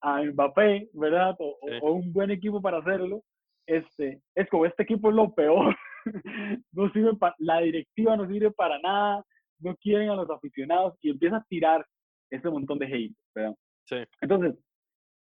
[0.00, 1.36] a Mbappé, ¿verdad?
[1.38, 3.22] O, un buen equipo para hacerlo,
[3.66, 5.76] este, es como este equipo es lo peor.
[6.72, 9.24] no sirve la directiva no sirve para nada,
[9.58, 11.86] no quieren a los aficionados y empieza a tirar
[12.30, 13.54] ese montón de hate, ¿verdad?
[13.86, 13.96] Sí.
[14.20, 14.54] Entonces,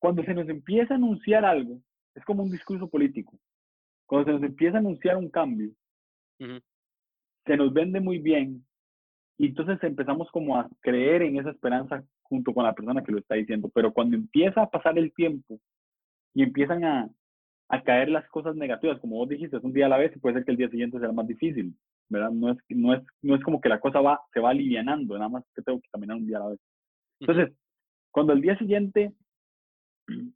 [0.01, 1.81] cuando se nos empieza a anunciar algo,
[2.15, 3.37] es como un discurso político.
[4.07, 5.71] Cuando se nos empieza a anunciar un cambio,
[7.49, 8.65] se nos vende muy bien
[9.39, 13.19] y entonces empezamos como a creer en esa esperanza junto con la persona que lo
[13.19, 13.71] está diciendo.
[13.73, 15.61] Pero cuando empieza a pasar el tiempo
[16.35, 17.09] y empiezan a,
[17.69, 20.19] a caer las cosas negativas, como vos dijiste, es un día a la vez y
[20.19, 21.75] puede ser que el día siguiente sea más difícil,
[22.09, 22.31] ¿verdad?
[22.31, 25.29] No es, no es, no es como que la cosa va, se va alivianando, nada
[25.29, 26.61] más que tengo que caminar un día a la vez.
[27.21, 27.57] Entonces,
[28.11, 29.13] cuando el día siguiente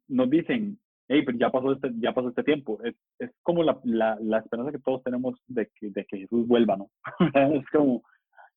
[0.07, 2.79] nos dicen, hey, pero ya pasó este, ya pasó este tiempo.
[2.83, 6.47] Es, es como la, la, la, esperanza que todos tenemos de que, de que Jesús
[6.47, 6.91] vuelva, ¿no?
[7.55, 8.03] es como,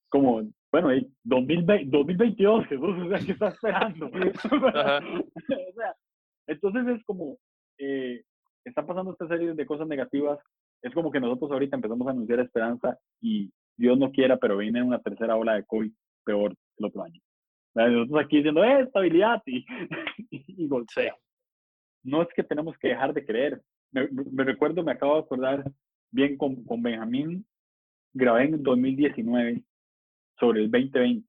[0.10, 4.06] como bueno, hey, 2020, 2022, Jesús, o sea, ¿qué está esperando?
[4.08, 5.96] o sea,
[6.48, 7.38] entonces es como,
[7.78, 8.24] eh,
[8.66, 10.40] están pasando esta serie de cosas negativas.
[10.82, 14.84] Es como que nosotros ahorita empezamos a anunciar esperanza y Dios no quiera, pero viene
[14.84, 15.92] una tercera ola de COVID
[16.26, 17.22] peor el otro año.
[17.74, 19.66] Nosotros aquí diciendo, eh, estabilidad y,
[20.30, 21.16] y, golpea
[22.06, 23.62] no es que tenemos que dejar de creer.
[23.92, 25.72] Me, recuerdo, me acabo de acordar
[26.12, 27.46] bien con, con Benjamín,
[28.14, 29.64] grabé en 2019
[30.40, 31.28] sobre el 2020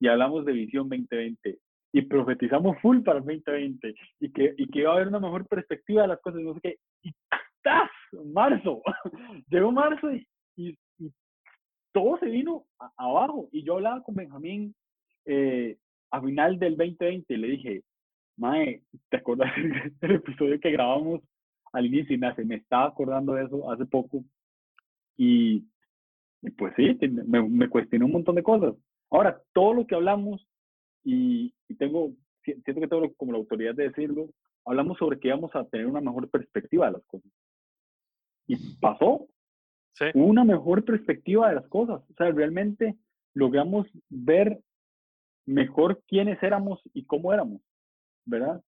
[0.00, 1.58] y hablamos de visión 2020
[1.92, 5.46] y profetizamos full para el 2020 y que, y que iba a haber una mejor
[5.46, 6.76] perspectiva de las cosas, no sé qué.
[7.02, 7.12] Y
[7.62, 7.90] ¡tas!
[8.26, 8.82] Marzo.
[9.48, 10.78] Llegó marzo y, y,
[11.92, 13.48] todo se vino abajo.
[13.52, 14.74] Y yo hablaba con Benjamín
[15.24, 15.78] eh,
[16.10, 17.82] a final del 2020 y le dije,
[18.36, 19.50] Mae, ¿te acuerdas
[20.00, 21.22] del episodio que grabamos
[21.72, 22.14] al inicio?
[22.14, 24.24] Y me, me estaba acordando de eso hace poco.
[25.16, 25.64] Y,
[26.58, 28.74] pues sí, me, me, cuestioné un montón de cosas.
[29.10, 30.46] Ahora, todo lo que hablamos,
[31.02, 34.28] y, y tengo, siento que tengo como la autoridad de decirlo,
[34.64, 37.30] hablamos sobre que íbamos a tener una mejor perspectiva de las cosas.
[38.46, 39.28] Y pasó.
[39.92, 40.06] Sí.
[40.12, 42.02] Una mejor perspectiva de las cosas.
[42.10, 42.96] O sea, realmente
[43.32, 44.60] logramos ver
[45.46, 47.62] mejor quiénes éramos y cómo éramos.
[48.26, 48.62] ¿Verdad?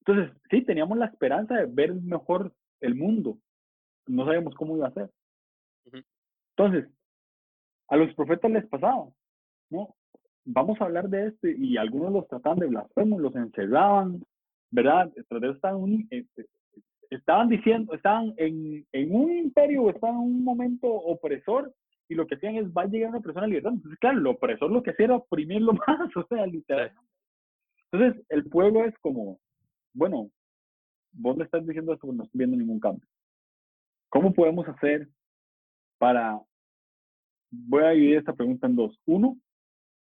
[0.00, 3.38] Entonces, sí, teníamos la esperanza de ver mejor el mundo.
[4.06, 5.10] No sabíamos cómo iba a ser.
[6.56, 6.88] Entonces,
[7.88, 9.08] a los profetas les pasaba,
[9.70, 9.94] ¿no?
[10.44, 14.24] Vamos a hablar de esto y algunos los trataban de blasfemos, los encerraban,
[14.70, 15.12] ¿verdad?
[15.16, 16.08] Estaban
[17.10, 21.72] estaban diciendo, estaban en, en un imperio, estaban en un momento opresor,
[22.08, 23.72] y lo que hacían es, va a llegar una persona libertad.
[23.72, 26.92] Entonces, claro, el opresor lo que hacía era oprimirlo más, o sea, literal.
[27.92, 29.40] Entonces, el pueblo es como,
[29.92, 30.30] bueno,
[31.12, 33.06] vos le estás diciendo esto, no estoy viendo ningún cambio.
[34.08, 35.08] ¿Cómo podemos hacer
[35.98, 36.40] para,
[37.50, 38.98] voy a dividir esta pregunta en dos.
[39.06, 39.36] Uno,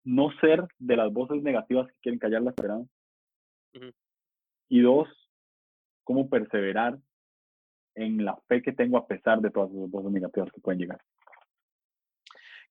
[0.04, 2.92] no ser de las voces negativas que quieren callar la esperanza.
[4.70, 5.08] Y dos,
[6.04, 6.98] cómo perseverar
[7.96, 11.02] en la fe que tengo a pesar de todas esas voces negativas que pueden llegar.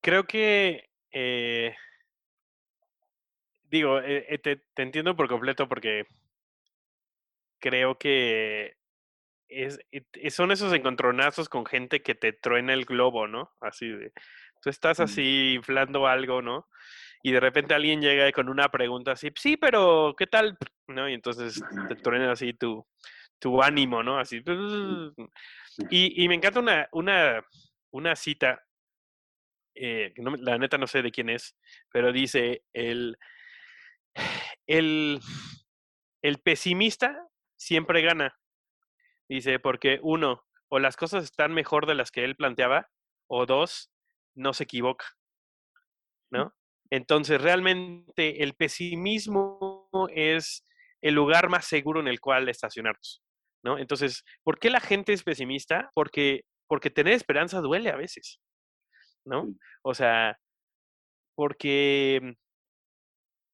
[0.00, 1.74] Creo que, eh,
[3.70, 6.06] digo, eh, eh, te, entiendo por completo porque
[7.60, 8.76] creo que
[9.48, 9.78] es,
[10.30, 13.52] son esos encontronazos con gente que te truena el globo, ¿no?
[13.60, 14.12] Así de,
[14.62, 16.68] tú estás así inflando algo, ¿no?
[17.22, 20.56] Y de repente alguien llega con una pregunta así, sí, pero ¿qué tal?
[20.86, 21.08] ¿No?
[21.08, 22.86] Y entonces te truena así tu,
[23.38, 24.18] tu ánimo, ¿no?
[24.18, 24.42] Así.
[25.90, 27.44] Y, y me encanta una, una,
[27.90, 28.62] una cita
[29.80, 31.56] eh, la neta no sé de quién es,
[31.92, 33.16] pero dice, el,
[34.66, 35.20] el,
[36.22, 38.36] el pesimista siempre gana.
[39.28, 42.88] Dice, porque uno, o las cosas están mejor de las que él planteaba,
[43.28, 43.90] o dos,
[44.34, 45.06] no se equivoca.
[46.30, 46.54] ¿No?
[46.90, 50.66] Entonces, realmente el pesimismo es
[51.02, 53.22] el lugar más seguro en el cual estacionarnos.
[53.62, 53.78] ¿No?
[53.78, 55.90] Entonces, ¿por qué la gente es pesimista?
[55.94, 58.40] Porque, porque tener esperanza duele a veces.
[59.28, 59.54] ¿no?
[59.82, 60.38] O sea,
[61.36, 62.36] porque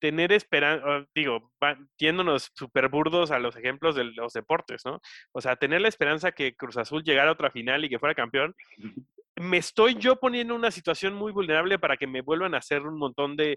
[0.04, 1.50] tener esperanza, digo,
[1.96, 5.00] tiéndonos súper burdos a los ejemplos de los deportes, ¿no?
[5.32, 8.14] O sea, tener la esperanza que Cruz Azul llegara a otra final y que fuera
[8.14, 8.54] campeón,
[9.36, 12.82] me estoy yo poniendo en una situación muy vulnerable para que me vuelvan a hacer
[12.82, 13.56] un montón de,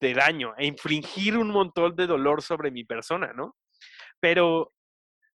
[0.00, 3.56] de daño, e infringir un montón de dolor sobre mi persona, ¿no?
[4.20, 4.72] Pero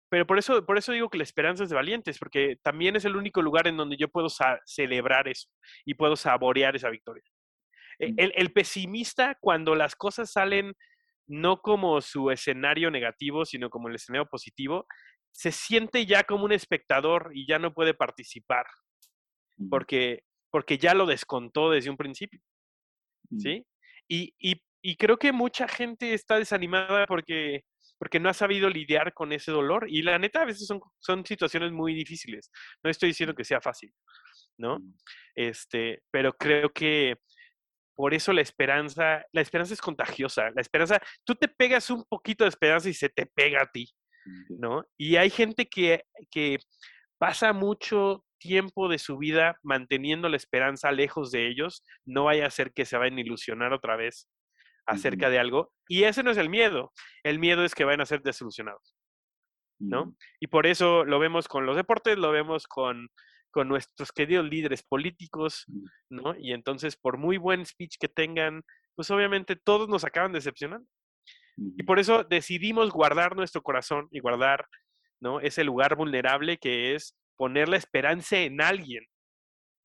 [0.08, 3.03] pero por eso, por eso digo que la esperanza es de valientes, porque también es
[3.05, 4.27] el único lugar en donde yo puedo
[4.63, 5.49] celebrar eso
[5.86, 7.23] y puedo saborear esa victoria.
[7.99, 8.15] E, mm.
[8.36, 10.73] El, pesimista, cuando las cosas salen
[11.27, 14.86] no como su escenario negativo, sino como el escenario positivo,
[15.31, 18.65] se siente ya como un espectador y ya no puede participar,
[19.69, 22.39] porque, porque ya lo descontó desde un principio.
[23.29, 23.39] Mm.
[23.39, 23.65] ¿Sí?
[24.08, 27.63] Y, y, y creo que mucha gente está desanimada porque
[27.97, 29.88] porque no ha sabido lidiar con ese dolor.
[29.89, 32.51] Y la neta, a veces son, son situaciones muy difíciles.
[32.84, 33.93] No estoy diciendo que sea fácil,
[34.58, 34.79] ¿no?
[34.79, 34.93] Mm.
[35.36, 37.15] Este, pero creo que
[37.95, 40.51] por eso la esperanza, la esperanza es contagiosa.
[40.53, 43.89] La esperanza, tú te pegas un poquito de esperanza y se te pega a ti,
[44.49, 44.86] ¿no?
[44.97, 46.60] Y hay gente que, que
[47.17, 52.51] pasa mucho tiempo de su vida manteniendo la esperanza lejos de ellos, no vaya a
[52.51, 54.29] ser que se vayan a ilusionar otra vez
[54.86, 55.73] acerca de algo.
[55.88, 56.93] Y ese no es el miedo.
[57.23, 58.95] El miedo es que van a ser desilusionados.
[59.77, 60.15] ¿No?
[60.39, 63.10] Y por eso lo vemos con los deportes, lo vemos con,
[63.55, 65.63] con nuestros queridos líderes políticos,
[66.09, 66.35] ¿no?
[66.37, 68.63] Y entonces, por muy buen speech que tengan,
[68.95, 70.85] pues obviamente todos nos acaban decepcionando.
[71.55, 74.67] Y por eso decidimos guardar nuestro corazón y guardar,
[75.21, 75.39] ¿no?
[75.39, 79.05] Ese lugar vulnerable que es poner la esperanza en alguien,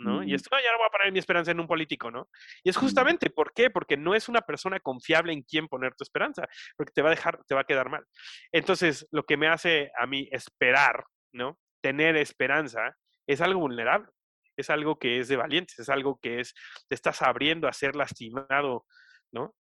[0.01, 0.25] ¿no?
[0.25, 2.29] Y esto, no, ya no voy a poner mi esperanza en un político, ¿no?
[2.65, 3.71] Y es justamente, ¿por qué?
[3.71, 7.15] Porque no es una persona confiable en quien poner tu esperanza, porque te va a
[7.15, 8.05] dejar, te va a quedar mal.
[8.51, 11.57] Entonces, lo que me hace a mí esperar, ¿no?
[11.81, 14.09] Tener esperanza es algo vulnerable,
[14.57, 16.55] es algo que es de valientes, es algo que es,
[16.89, 18.87] te estás abriendo a ser lastimado,
[19.33, 19.55] ¿no?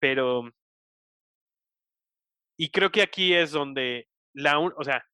[0.00, 0.50] Pero,
[2.58, 5.04] y creo que aquí es donde la, o sea,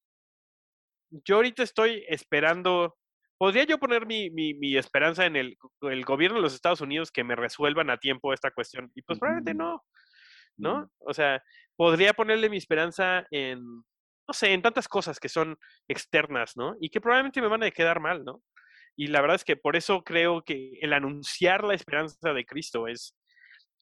[1.11, 2.97] yo ahorita estoy esperando
[3.41, 7.25] ¿Podría yo poner mi, mi, esperanza en el, el, gobierno de los Estados Unidos que
[7.25, 8.93] me resuelvan a tiempo esta cuestión?
[8.95, 9.83] Y pues probablemente no,
[10.59, 10.91] ¿no?
[10.99, 11.43] O sea,
[11.75, 13.63] podría ponerle mi esperanza en,
[14.31, 16.77] no sé, en tantas cosas que son externas, ¿no?
[16.81, 18.45] Y que probablemente me van a quedar mal, ¿no?
[18.97, 22.87] Y la verdad es que por eso creo que el anunciar la esperanza de Cristo
[22.87, 23.19] es,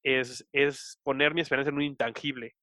[0.03, 2.55] es, es poner mi esperanza en un intangible,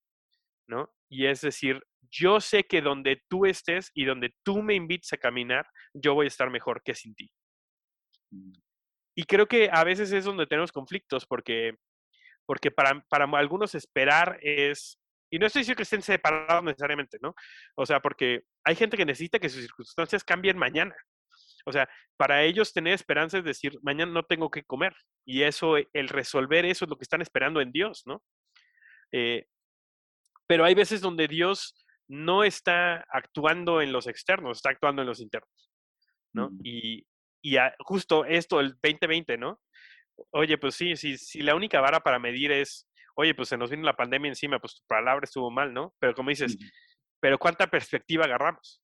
[0.67, 0.91] ¿no?
[1.12, 5.18] Y es decir, yo sé que donde tú estés y donde tú me invites a
[5.18, 7.30] caminar, yo voy a estar mejor que sin ti.
[8.32, 8.53] Mm.
[9.16, 11.76] Y creo que a veces es donde tenemos conflictos, porque,
[12.47, 14.99] porque para, para algunos esperar es,
[15.30, 17.36] y no estoy diciendo que estén separados necesariamente, ¿no?
[17.76, 20.95] O sea, porque hay gente que necesita que sus circunstancias cambien mañana.
[21.65, 24.95] O sea, para ellos tener esperanza es decir, mañana no tengo que comer.
[25.26, 28.23] Y eso, el resolver eso es lo que están esperando en Dios, ¿no?
[29.11, 29.45] Eh,
[30.47, 35.19] pero hay veces donde Dios no está actuando en los externos, está actuando en los
[35.19, 35.71] internos,
[36.34, 36.51] ¿no?
[36.63, 37.05] Y,
[37.41, 39.59] y justo esto, el 2020, ¿no?
[40.32, 43.70] Oye, pues sí, si, si la única vara para medir es, oye, pues se nos
[43.70, 45.93] vino la pandemia encima, pues tu palabra estuvo mal, ¿no?
[45.99, 46.57] Pero como dices,
[47.20, 48.82] pero ¿cuánta perspectiva agarramos?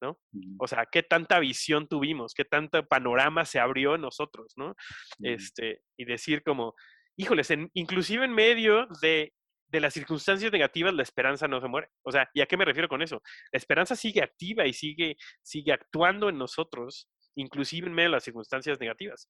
[0.00, 0.18] ¿no?
[0.58, 4.74] O sea, qué tanta visión tuvimos, qué tanto panorama se abrió en nosotros, ¿no?
[5.20, 6.74] Este, y decir como,
[7.16, 9.32] híjoles, inclusive en medio de,
[9.68, 11.88] de, las circunstancias negativas, la esperanza no se muere.
[12.02, 13.22] O sea, ¿y a qué me refiero con eso?
[13.52, 18.24] La esperanza sigue activa y sigue, sigue actuando en nosotros, inclusive en medio de las
[18.24, 19.28] circunstancias negativas.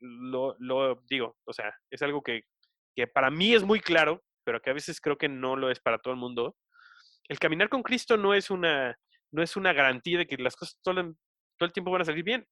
[0.00, 2.42] Lo, lo digo, o sea, es algo que,
[2.96, 5.78] que para mí es muy claro, pero que a veces creo que no lo es
[5.78, 6.56] para todo el mundo.
[7.28, 8.98] El caminar con Cristo no es una,
[9.30, 10.94] no es una garantía de que las cosas todo,
[11.58, 12.46] todo el tiempo van a salir bien.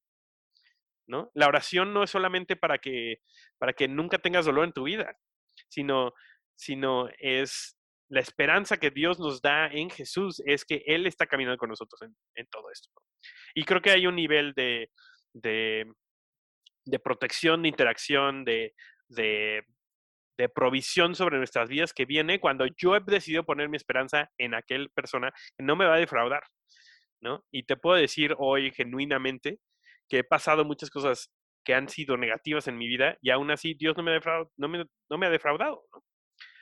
[1.07, 1.31] ¿no?
[1.33, 3.17] La oración no es solamente para que,
[3.57, 5.17] para que nunca tengas dolor en tu vida,
[5.69, 6.13] sino,
[6.55, 7.77] sino es
[8.09, 12.01] la esperanza que Dios nos da en Jesús, es que Él está caminando con nosotros
[12.35, 12.89] en, todo esto.
[13.55, 14.89] Y creo que hay un nivel de,
[15.33, 15.91] de,
[16.85, 18.73] de protección, de interacción, de,
[19.07, 19.63] de,
[20.37, 24.53] de, provisión sobre nuestras vidas que viene cuando yo he decidido poner mi esperanza en
[24.53, 26.43] aquel persona que no me va a defraudar.
[27.21, 27.43] ¿no?
[27.51, 29.59] Y te puedo decir hoy genuinamente
[30.07, 31.31] que he pasado muchas cosas
[31.63, 34.51] que han sido negativas en mi vida y aún así Dios no me ha defraudado.
[34.57, 34.67] No
[35.17, 35.83] me, ha defraudado.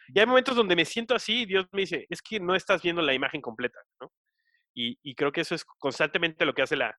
[0.08, 2.82] Y hay momentos donde me siento así y Dios me dice, es que no estás
[2.82, 3.80] viendo la imagen completa.
[4.00, 4.12] ¿no?
[4.74, 6.98] Y, creo que eso es constantemente lo que hace la,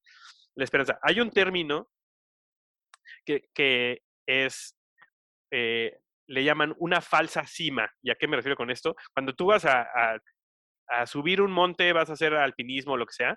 [0.54, 0.98] la esperanza.
[1.02, 1.88] Hay un término
[3.24, 4.76] que, que es,
[5.50, 7.90] eh, le llaman una falsa cima.
[8.02, 8.94] ¿Y a qué me refiero con esto?
[9.12, 9.86] Cuando tú vas a,
[11.06, 13.36] subir un monte, vas a hacer alpinismo lo que sea,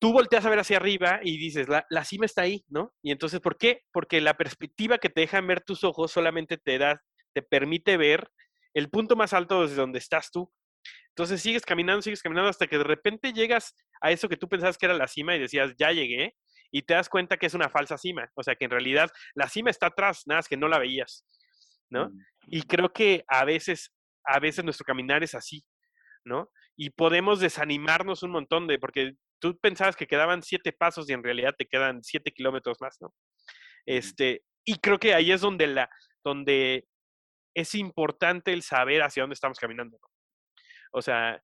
[0.00, 2.92] tú volteas a ver hacia arriba y dices, la, la, cima está ahí, ¿no?
[3.02, 3.82] Y entonces, ¿por qué?
[3.92, 7.00] Porque la perspectiva que te dejan ver tus ojos solamente te da,
[7.34, 8.28] te permite ver
[8.74, 10.50] el punto más alto desde donde estás tú.
[11.10, 14.78] Entonces sigues caminando, sigues caminando hasta que de repente llegas a eso que tú pensabas
[14.78, 16.34] que era la cima y decías, ya llegué,
[16.72, 18.28] y te das cuenta que es una falsa cima.
[18.34, 21.24] O sea, que en realidad la cima está atrás, nada más que no la veías,
[21.92, 22.10] ¿no?
[22.46, 23.92] Y creo que a veces,
[24.24, 25.62] a veces nuestro caminar es así,
[26.24, 26.50] ¿no?
[26.76, 31.22] Y podemos desanimarnos un montón de, porque tú pensabas que quedaban siete pasos y en
[31.22, 33.14] realidad te quedan siete kilómetros más, ¿no?
[33.84, 35.90] Este, y creo que ahí es donde, la,
[36.24, 36.86] donde
[37.54, 39.98] es importante el saber hacia dónde estamos caminando.
[40.00, 40.08] ¿no?
[40.92, 41.42] O sea,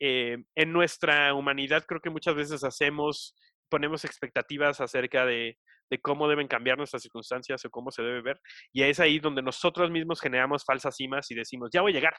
[0.00, 3.36] eh, en nuestra humanidad creo que muchas veces hacemos,
[3.68, 5.58] ponemos expectativas acerca de,
[5.90, 8.40] de cómo deben cambiar nuestras circunstancias o cómo se debe ver.
[8.72, 12.14] Y es ahí donde nosotros mismos generamos falsas cimas y decimos, ya voy a llegar.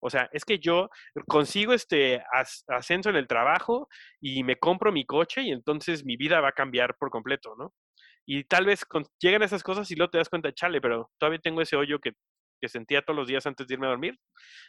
[0.00, 0.88] O sea, es que yo
[1.26, 2.22] consigo este
[2.68, 3.88] ascenso en el trabajo
[4.20, 7.74] y me compro mi coche y entonces mi vida va a cambiar por completo, ¿no?
[8.26, 8.84] Y tal vez
[9.20, 12.12] llegan esas cosas y luego te das cuenta, chale, pero todavía tengo ese hoyo que,
[12.60, 14.18] que sentía todos los días antes de irme a dormir.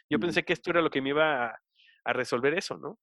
[0.08, 1.58] Yo pensé que esto era lo que me iba a,
[2.04, 2.98] a resolver eso, ¿no?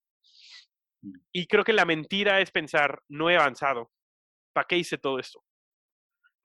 [1.03, 1.19] Mm.
[1.31, 3.91] Y creo que la mentira es pensar, no he avanzado,
[4.57, 5.43] ¿para qué hice todo esto?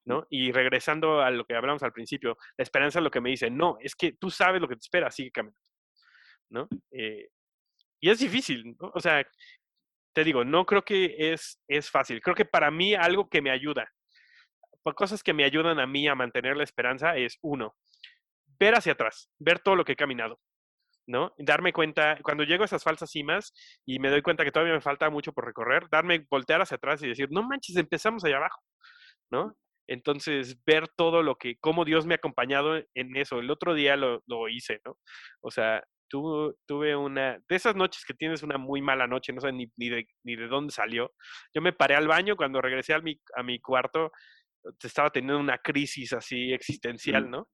[0.04, 0.26] ¿No?
[0.28, 3.48] Y regresando a lo que hablamos al principio, la esperanza es lo que me dice,
[3.48, 5.58] no, es que tú sabes lo que te espera, sigue caminando,
[6.50, 6.68] ¿no?
[6.90, 7.30] Eh,
[8.00, 8.92] y es difícil, ¿no?
[8.94, 9.26] O sea,
[10.12, 12.20] te digo, no creo que es, es fácil.
[12.20, 13.90] Creo que para mí algo que me ayuda,
[14.94, 17.74] cosas que me ayudan a mí a mantener la esperanza es, uno,
[18.58, 20.38] ver hacia atrás, ver todo lo que he caminado,
[21.06, 21.34] ¿no?
[21.38, 23.52] Darme cuenta, cuando llego a esas falsas cimas
[23.84, 27.02] y me doy cuenta que todavía me falta mucho por recorrer, darme, voltear hacia atrás
[27.02, 28.60] y decir, no manches, empezamos allá abajo,
[29.30, 29.56] ¿no?
[29.88, 33.40] Entonces, ver todo lo que, cómo Dios me ha acompañado en eso.
[33.40, 34.96] El otro día lo, lo hice, ¿no?
[35.40, 39.50] O sea, tuve una, de esas noches que tienes una muy mala noche, no sé
[39.52, 41.12] ni, ni, de, ni de dónde salió.
[41.54, 44.12] Yo me paré al baño, cuando regresé a mi, a mi cuarto,
[44.82, 47.48] estaba teniendo una crisis así existencial, ¿no?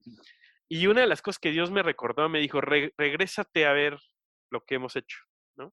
[0.69, 3.99] Y una de las cosas que Dios me recordó, me dijo, regrésate a ver
[4.51, 5.19] lo que hemos hecho,
[5.57, 5.73] ¿no?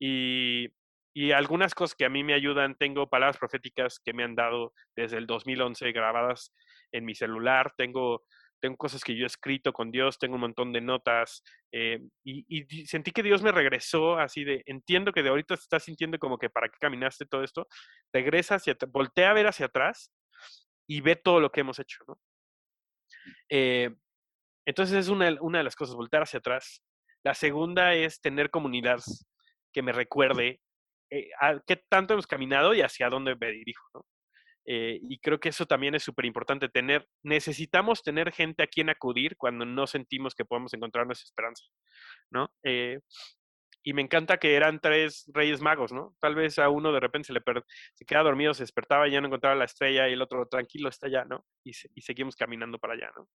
[0.00, 0.68] Y,
[1.14, 4.74] y, algunas cosas que a mí me ayudan, tengo palabras proféticas que me han dado
[4.96, 6.52] desde el 2011 grabadas
[6.92, 8.24] en mi celular, tengo,
[8.60, 12.86] tengo cosas que yo he escrito con Dios, tengo un montón de notas, eh, y,
[12.86, 16.50] sentí que Dios me regresó así de, entiendo que de ahorita estás sintiendo como que
[16.50, 17.66] para qué caminaste todo esto,
[18.12, 20.12] regresa hacia, voltea a ver hacia atrás
[20.88, 22.18] y ve todo lo que hemos hecho, ¿no?
[23.48, 23.94] Eh,
[24.66, 26.82] entonces es una, una de las cosas, voltar hacia atrás.
[27.24, 29.00] La segunda es tener comunidad
[29.72, 30.60] que me recuerde
[31.10, 34.06] eh, a qué tanto hemos caminado y hacia dónde me dirijo.
[34.68, 37.06] Eh, y creo que eso también es súper importante tener.
[37.22, 41.64] Necesitamos tener gente a quien acudir cuando no sentimos que podemos encontrar nuestra esperanza.
[42.30, 42.50] ¿no?
[42.64, 42.98] Eh,
[43.86, 46.16] y me encanta que eran tres reyes magos, ¿no?
[46.18, 47.40] Tal vez a uno de repente se le
[47.94, 50.88] se queda dormido, se despertaba y ya no encontraba la estrella y el otro tranquilo
[50.88, 51.46] está allá, ¿no?
[51.62, 53.28] Y, y seguimos caminando para allá, ¿no?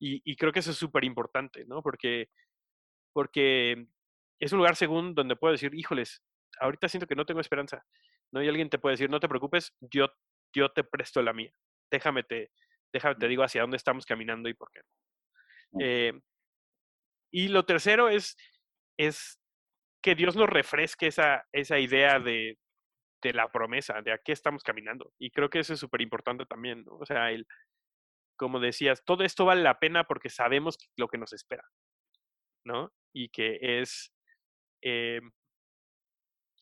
[0.00, 1.84] Y, y creo que eso es súper importante, ¿no?
[1.84, 2.30] Porque,
[3.12, 3.86] porque
[4.40, 6.20] es un lugar según donde puedo decir, híjoles,
[6.58, 7.86] ahorita siento que no tengo esperanza,
[8.32, 8.42] ¿no?
[8.42, 10.08] Y alguien te puede decir, no te preocupes, yo,
[10.52, 11.52] yo te presto la mía,
[11.92, 12.50] déjame te,
[12.92, 14.80] déjame te digo hacia dónde estamos caminando y por qué.
[15.78, 16.20] Eh,
[17.30, 18.36] y lo tercero es,
[18.98, 19.38] es
[20.02, 22.58] que Dios nos refresque esa, esa idea de,
[23.22, 25.12] de la promesa, de a qué estamos caminando.
[25.18, 26.96] Y creo que eso es súper importante también, ¿no?
[26.96, 27.46] O sea, el,
[28.36, 31.64] como decías, todo esto vale la pena porque sabemos lo que nos espera,
[32.64, 32.92] ¿no?
[33.14, 34.12] Y que es,
[34.82, 35.20] eh,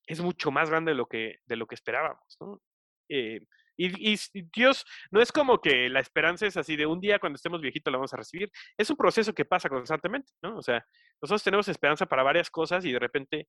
[0.06, 2.60] es mucho más grande de lo que, de lo que esperábamos, ¿no?
[3.08, 3.40] Eh,
[3.86, 4.18] y,
[4.54, 7.90] Dios, no es como que la esperanza es así de un día cuando estemos viejitos
[7.90, 8.50] la vamos a recibir.
[8.76, 10.58] Es un proceso que pasa constantemente, ¿no?
[10.58, 10.84] O sea,
[11.22, 13.48] nosotros tenemos esperanza para varias cosas y de repente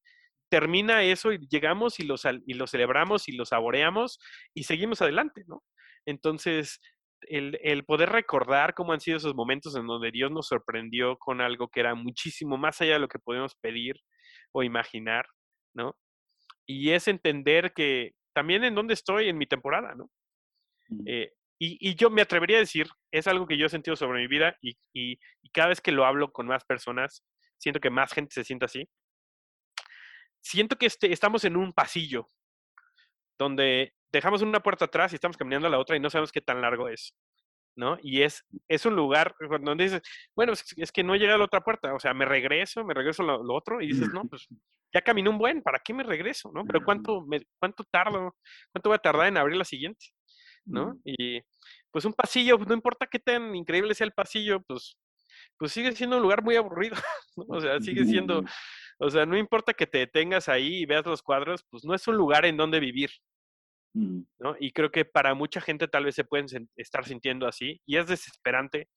[0.49, 2.15] termina eso y llegamos y lo,
[2.45, 4.19] y lo celebramos y lo saboreamos
[4.53, 5.63] y seguimos adelante, ¿no?
[6.05, 6.79] Entonces,
[7.21, 11.41] el, el, poder recordar cómo han sido esos momentos en donde Dios nos sorprendió con
[11.41, 14.01] algo que era muchísimo más allá de lo que podemos pedir
[14.53, 15.25] o imaginar,
[15.73, 15.95] ¿no?
[16.65, 20.09] Y es entender que también en dónde estoy en mi temporada, ¿no?
[21.05, 24.27] Eh, y, yo me atrevería a decir, es algo que yo he sentido sobre mi
[24.27, 25.19] vida y, y,
[25.53, 27.23] cada vez que lo hablo con más personas,
[27.59, 28.89] siento que más gente se siente así.
[30.41, 32.25] Siento que este, estamos en un pasillo
[33.37, 36.41] donde dejamos una puerta atrás y estamos caminando a la otra y no sabemos qué
[36.41, 37.15] tan largo es.
[37.75, 37.97] ¿no?
[38.01, 40.01] Y es, es un lugar donde dices,
[40.35, 43.23] bueno, es, que no llega a la otra puerta, o sea, me regreso, me regreso
[43.23, 44.47] a lo, otro y dices, no, pues
[44.93, 46.65] ya caminé un buen, ¿para qué me regreso, no?
[46.65, 48.35] Pero ¿cuánto, me, cuánto tardo,
[48.71, 50.07] cuánto voy a tardar en abrir la siguiente,
[50.65, 50.99] ¿no?
[51.03, 51.41] Y
[51.91, 54.97] pues un pasillo, no importa qué tan increíble sea el pasillo, pues,
[55.57, 56.95] pues sigue siendo un lugar muy aburrido,
[57.47, 58.43] O sea, sigue siendo,
[58.99, 62.07] o sea, no importa que te detengas ahí y veas los cuadros, pues no es
[62.07, 63.11] un lugar en donde vivir,
[63.93, 64.55] ¿no?
[64.59, 68.07] Y creo que para mucha gente tal vez se pueden estar sintiendo así y es
[68.07, 68.89] desesperante.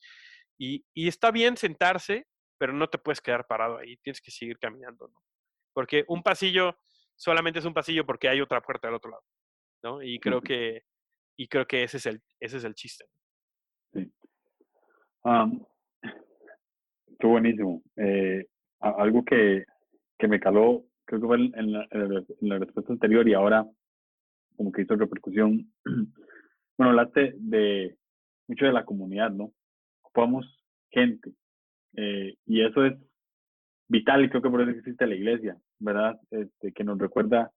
[0.56, 4.56] Y, y, está bien sentarse, pero no te puedes quedar parado ahí, tienes que seguir
[4.58, 5.20] caminando, ¿no?
[5.72, 6.78] Porque un pasillo
[7.16, 9.24] solamente es un pasillo porque hay otra puerta al otro lado,
[9.82, 10.02] ¿no?
[10.02, 10.82] Y creo que,
[11.36, 13.04] y creo que ese es el, ese es el chiste.
[13.92, 14.12] Sí.
[17.18, 17.82] qué buenísimo.
[17.96, 18.46] Eh,
[18.80, 19.64] algo que,
[20.18, 23.66] que me caló, creo que fue en la, en la respuesta anterior y ahora
[24.56, 25.72] como que hizo repercusión.
[26.76, 27.96] Bueno, hablaste de
[28.48, 29.52] mucho de la comunidad, ¿no?
[30.02, 30.44] Ocupamos
[30.90, 31.32] gente.
[31.96, 32.94] Eh, y eso es
[33.86, 36.18] vital y creo que por eso existe la iglesia, ¿verdad?
[36.32, 37.52] Este, que nos recuerda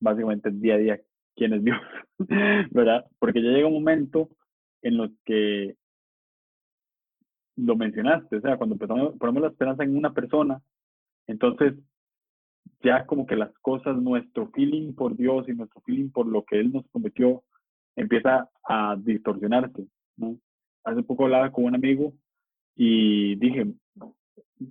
[0.00, 1.00] básicamente día a día
[1.36, 1.80] quién es Dios,
[2.72, 3.04] ¿verdad?
[3.18, 4.30] Porque ya llega un momento
[4.82, 5.76] en los que
[7.56, 10.60] lo mencionaste, o sea, cuando empezamos, ponemos la esperanza en una persona,
[11.26, 11.74] entonces
[12.82, 16.60] ya como que las cosas, nuestro feeling por Dios y nuestro feeling por lo que
[16.60, 17.42] Él nos prometió
[17.96, 19.86] empieza a distorsionarse.
[20.16, 20.38] ¿no?
[20.84, 22.12] Hace poco hablaba con un amigo
[22.74, 23.66] y dije,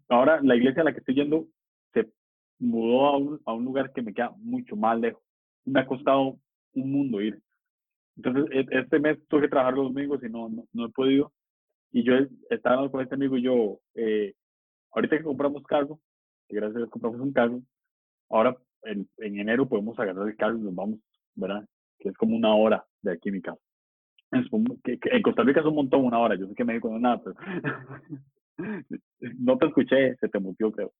[0.09, 1.47] ahora la iglesia a la que estoy yendo
[1.93, 2.09] se
[2.59, 5.23] mudó a un, a un lugar que me queda mucho más lejos.
[5.65, 6.37] Me ha costado
[6.75, 7.39] un mundo ir.
[8.17, 11.33] Entonces, e, este mes tuve que trabajar los domingos y no, no, he podido.
[11.91, 12.13] Y yo
[12.49, 14.33] estaba con este amigo y yo, eh,
[14.91, 15.99] ahorita que compramos cargo,
[16.49, 17.61] gracias a Dios compramos un cargo,
[18.29, 20.99] Ahora, en, en enero podemos agarrar el carro y nos vamos,
[21.35, 21.65] ¿verdad?
[21.99, 23.61] Que es como una hora de aquí mi casa.
[24.31, 26.35] en Costa Rica es un montón, una hora.
[26.35, 27.35] Yo sé que México no es nada, pero
[29.37, 30.91] no te escuché, se te mutió, creo.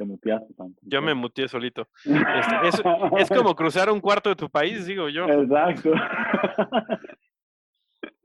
[0.00, 0.80] Te muteaste, tanto.
[0.80, 1.86] Yo me muteé solito.
[2.06, 2.82] Este, es,
[3.18, 5.26] es, como cruzar un cuarto de tu país, digo yo.
[5.28, 5.92] Exacto.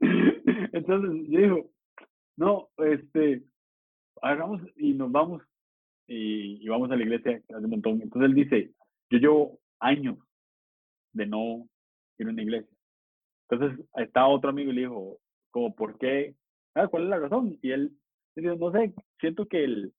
[0.72, 1.70] Entonces, yo digo,
[2.38, 3.42] no, este,
[4.22, 5.42] hagamos y nos vamos
[6.06, 8.00] y, vamos a la iglesia hace un montón.
[8.00, 8.72] Entonces él dice,
[9.10, 10.16] yo llevo años
[11.12, 11.68] de no
[12.16, 12.74] ir a una iglesia.
[13.50, 15.18] Entonces está otro amigo y le dijo,
[15.50, 16.36] como, ¿por qué?
[16.74, 17.58] Ah, ¿Cuál es la razón?
[17.60, 17.92] Y él
[18.34, 19.92] dice, no sé, siento que el,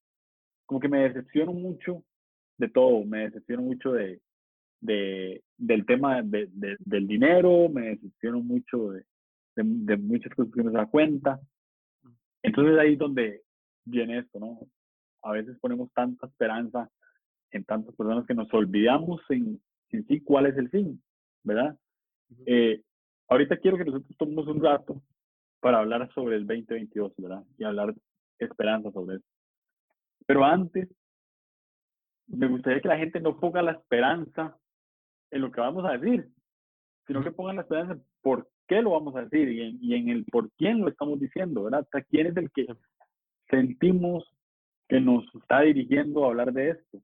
[0.67, 2.03] como que me decepciono mucho
[2.57, 4.21] de todo, me decepciono mucho de,
[4.81, 9.03] de del tema de, del dinero, me decepciono mucho de,
[9.55, 11.39] de, muchas cosas que no se da cuenta.
[12.43, 13.41] Entonces ahí es donde
[13.85, 14.59] viene esto, ¿no?
[15.23, 16.89] A veces ponemos tanta esperanza
[17.51, 19.59] en tantas personas que nos olvidamos en,
[19.89, 21.01] en sí cuál es el fin,
[21.43, 21.77] ¿verdad?
[22.45, 22.81] Eh,
[23.29, 25.01] ahorita quiero que nosotros tomemos un rato
[25.59, 27.43] para hablar sobre el 2022, ¿verdad?
[27.57, 27.95] Y hablar
[28.37, 29.25] esperanza sobre eso.
[30.27, 30.87] Pero antes,
[32.27, 34.55] me gustaría que la gente no ponga la esperanza
[35.31, 36.27] en lo que vamos a decir,
[37.07, 39.95] sino que pongan la esperanza en por qué lo vamos a decir y en, y
[39.95, 41.81] en el por quién lo estamos diciendo, ¿verdad?
[41.81, 42.67] Hasta quién es el que
[43.49, 44.29] sentimos
[44.89, 47.01] que nos está dirigiendo a hablar de esto.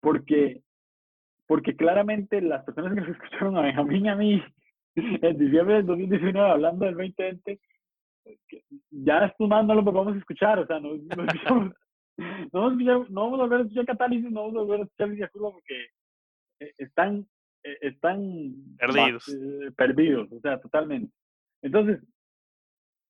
[0.00, 0.62] Porque,
[1.46, 4.42] porque claramente las personas que nos escucharon a Benjamín y a mí
[4.94, 7.60] en diciembre del 2019 hablando del 2020,
[8.90, 11.26] ya estos más no lo vamos a escuchar, o sea, no, no,
[12.16, 12.76] no,
[13.10, 15.86] vamos a volver a escuchar Catálisis, no vamos a volver a escuchar Lidia Curva porque
[16.60, 17.26] eh, están,
[17.62, 19.28] eh, están perdidos.
[19.28, 21.12] Eh, perdidos, o sea, totalmente.
[21.62, 22.00] Entonces,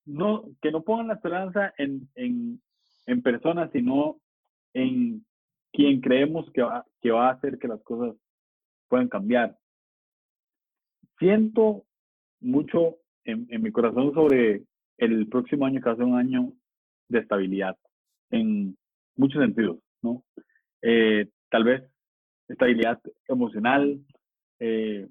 [0.05, 2.61] no, que no pongan la esperanza en, en,
[3.07, 4.20] en personas, sino
[4.74, 5.24] en
[5.72, 8.16] quien creemos que va, que va a hacer que las cosas
[8.88, 9.57] puedan cambiar.
[11.18, 11.84] Siento
[12.40, 14.64] mucho en, en mi corazón sobre
[14.98, 16.53] el próximo año, que va a ser un año
[17.09, 17.76] de estabilidad,
[18.30, 18.76] en
[19.16, 20.24] muchos sentidos, ¿no?
[20.82, 21.82] Eh, tal vez
[22.48, 24.00] estabilidad emocional,
[24.58, 25.08] eh,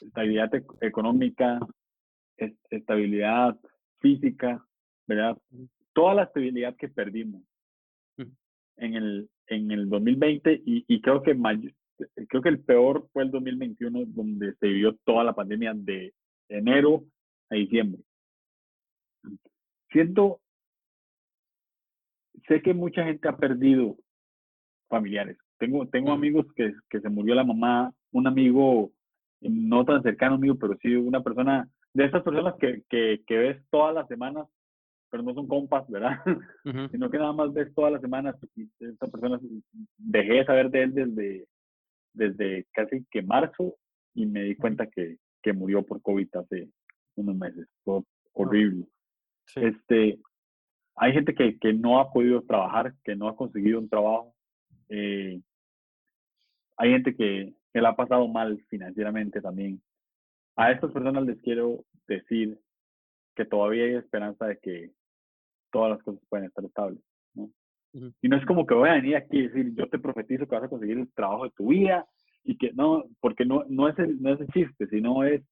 [0.00, 1.60] estabilidad económica,
[2.70, 3.58] estabilidad
[4.00, 4.64] física,
[5.06, 5.36] ¿verdad?
[5.92, 7.42] Toda la estabilidad que perdimos
[8.76, 11.34] en el, en el 2020 y, y creo que
[12.28, 16.12] creo que el peor fue el 2021 donde se vivió toda la pandemia de
[16.48, 17.04] enero
[17.50, 18.02] a diciembre.
[19.90, 20.40] Siento,
[22.46, 23.96] sé que mucha gente ha perdido
[24.88, 25.38] familiares.
[25.58, 28.92] Tengo, tengo amigos que, que se murió la mamá, un amigo
[29.40, 33.62] no tan cercano mío, pero sí una persona, de esas personas que, que, que ves
[33.70, 34.46] todas las semanas,
[35.10, 36.18] pero no son compas, ¿verdad?
[36.92, 39.38] Sino que nada más ves todas las semanas y esta persona
[39.98, 41.46] dejé de saber de él desde,
[42.12, 43.76] desde casi que marzo
[44.14, 46.68] y me di cuenta que, que murió por COVID hace
[47.16, 47.68] unos meses.
[47.84, 48.86] Fue horrible.
[49.54, 50.18] Este,
[50.96, 54.34] hay gente que, que, no ha podido trabajar, que no ha conseguido un trabajo.
[54.88, 55.40] Eh,
[56.76, 59.82] hay gente que, que la ha pasado mal financieramente también.
[60.56, 62.58] A estas personas les quiero decir
[63.34, 64.90] que todavía hay esperanza de que
[65.72, 67.00] todas las cosas pueden estar estables.
[67.34, 67.50] ¿no?
[68.22, 70.54] Y no es como que voy a venir aquí y decir, yo te profetizo que
[70.54, 72.06] vas a conseguir el trabajo de tu vida
[72.44, 75.42] y que no, porque no, no, es, el, no es el chiste, sino es,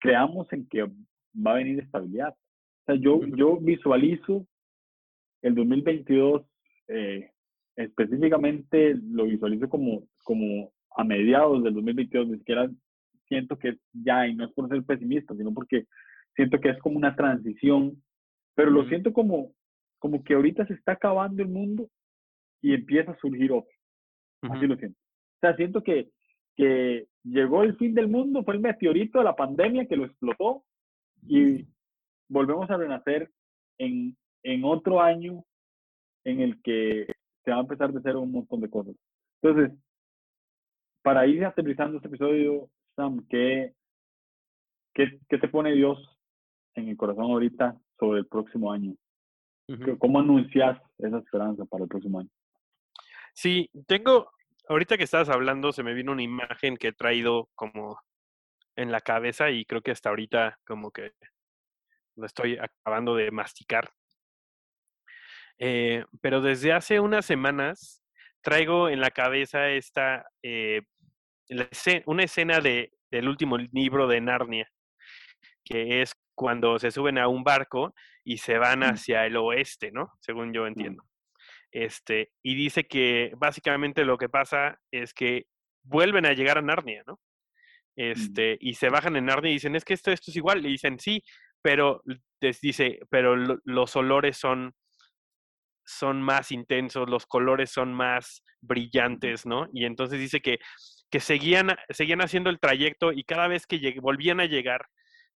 [0.00, 2.30] creamos en que va a venir estabilidad.
[2.30, 4.46] O sea, yo, yo visualizo
[5.42, 6.42] el 2022,
[6.88, 7.30] eh,
[7.76, 12.70] específicamente lo visualizo como, como a mediados del 2022, ni siquiera
[13.28, 15.86] siento que ya, y no es por ser pesimista, sino porque
[16.36, 18.02] siento que es como una transición,
[18.54, 19.52] pero lo siento como,
[19.98, 21.88] como que ahorita se está acabando el mundo
[22.60, 23.72] y empieza a surgir otro.
[24.42, 24.98] Así lo siento.
[24.98, 26.10] O sea, siento que,
[26.56, 30.64] que llegó el fin del mundo, fue el meteorito de la pandemia que lo explotó
[31.26, 31.66] y
[32.28, 33.30] volvemos a renacer
[33.78, 35.44] en, en otro año
[36.24, 37.06] en el que
[37.44, 38.94] se va a empezar de cero un montón de cosas.
[39.40, 39.76] Entonces,
[41.02, 43.74] para ir aterrizando este episodio, Sam, ¿qué,
[44.94, 45.98] qué, qué te pone Dios
[46.74, 48.94] en el corazón ahorita sobre el próximo año?
[49.98, 52.28] ¿Cómo anuncias esa esperanza para el próximo año?
[53.32, 54.30] Sí, tengo,
[54.68, 57.98] ahorita que estabas hablando, se me vino una imagen que he traído como
[58.76, 61.12] en la cabeza y creo que hasta ahorita como que
[62.16, 63.90] lo estoy acabando de masticar.
[65.64, 68.02] Eh, pero desde hace unas semanas
[68.40, 70.82] traigo en la cabeza esta eh,
[72.06, 74.68] una escena de, del último libro de Narnia,
[75.64, 77.94] que es cuando se suben a un barco
[78.24, 78.82] y se van mm.
[78.82, 80.10] hacia el oeste, ¿no?
[80.18, 80.66] Según yo mm.
[80.66, 81.04] entiendo.
[81.70, 85.44] Este, y dice que básicamente lo que pasa es que
[85.84, 87.20] vuelven a llegar a Narnia, ¿no?
[87.96, 88.02] Mm.
[88.10, 90.66] Este, y se bajan en Narnia y dicen, es que esto, esto es igual.
[90.66, 91.22] Y dicen, sí,
[91.62, 92.02] pero
[92.40, 94.74] les dice, pero los olores son
[95.84, 99.68] son más intensos, los colores son más brillantes, ¿no?
[99.72, 100.58] Y entonces dice que
[101.12, 104.86] que seguían, seguían haciendo el trayecto y cada vez que volvían a llegar,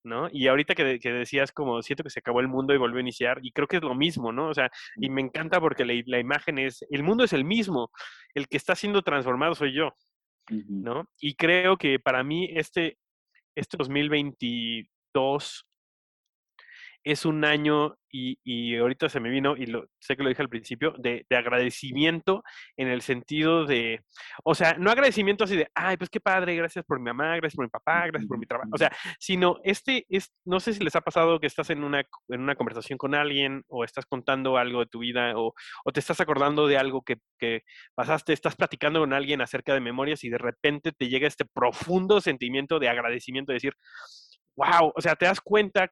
[0.05, 0.29] ¿no?
[0.31, 3.01] Y ahorita que, que, decías como, siento que se acabó el mundo y volvió a
[3.01, 4.49] iniciar, y creo que es lo mismo, ¿no?
[4.49, 7.91] O sea, y me encanta porque la, la imagen es, el mundo es el mismo,
[8.35, 9.97] el que está siendo transformado soy yo,
[10.49, 11.09] ¿no?
[11.19, 12.97] Y creo que para mí este,
[13.57, 15.67] este 2022
[17.05, 20.49] es un año, y, ahorita se me vino, y lo, sé que lo dije al
[20.49, 22.43] principio, de, agradecimiento
[22.77, 24.01] en el sentido de,
[24.43, 27.57] o sea, no agradecimiento así de, ay, pues qué padre, gracias por mi mamá, gracias
[27.57, 30.83] por mi papá, gracias por mi trabajo, o sea, sino este, es, no sé si
[30.83, 34.57] les ha pasado que estás en una, en una conversación con alguien o estás contando
[34.57, 35.53] algo de tu vida o,
[35.85, 37.63] o te estás acordando de algo que, que
[37.95, 42.21] pasaste, estás platicando con alguien acerca de memorias y de repente te llega este profundo
[42.21, 43.75] sentimiento de agradecimiento, de decir,
[44.57, 45.91] wow, o sea, te das cuenta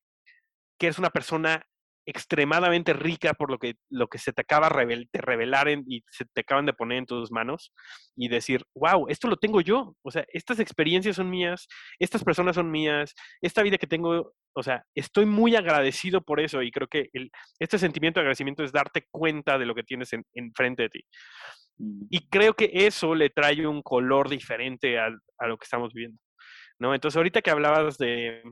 [0.82, 1.64] que eres una persona
[2.04, 6.40] extremadamente rica por lo que, lo que se te acaba de revelar y se te
[6.40, 7.72] acaban de poner en tus manos
[8.16, 11.68] y decir, wow, esto lo tengo yo, o sea, estas experiencias son mías,
[12.00, 16.62] estas personas son mías, esta vida que tengo, o sea, estoy muy agradecido por eso
[16.62, 17.30] y creo que el,
[17.60, 21.04] este sentimiento de agradecimiento es darte cuenta de lo que tienes en, frente de ti.
[21.78, 22.06] Mm.
[22.10, 25.06] Y creo que eso le trae un color diferente a,
[25.38, 26.20] a lo que estamos viendo.
[26.80, 26.92] ¿no?
[26.92, 28.42] Entonces, ahorita que hablabas de,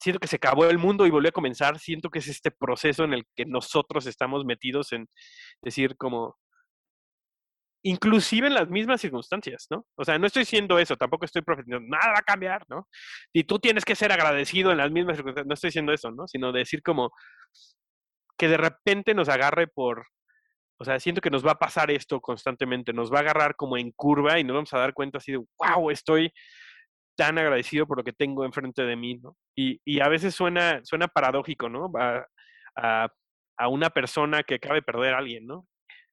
[0.00, 3.04] siento que se acabó el mundo y volvió a comenzar, siento que es este proceso
[3.04, 5.08] en el que nosotros estamos metidos en
[5.62, 6.36] decir como,
[7.82, 9.86] inclusive en las mismas circunstancias, ¿no?
[9.96, 12.88] O sea, no estoy diciendo eso, tampoco estoy profetizando, nada va a cambiar, ¿no?
[13.32, 16.26] Y tú tienes que ser agradecido en las mismas circunstancias, no estoy diciendo eso, ¿no?
[16.26, 17.12] Sino decir como,
[18.38, 20.06] que de repente nos agarre por,
[20.78, 23.76] o sea, siento que nos va a pasar esto constantemente, nos va a agarrar como
[23.76, 26.32] en curva y nos vamos a dar cuenta así de, wow, estoy
[27.16, 29.36] tan agradecido por lo que tengo enfrente de mí, ¿no?
[29.56, 31.90] Y, y a veces suena, suena paradójico, ¿no?
[31.98, 32.26] A,
[32.76, 33.08] a,
[33.56, 35.66] a, una persona que acaba de perder a alguien, ¿no?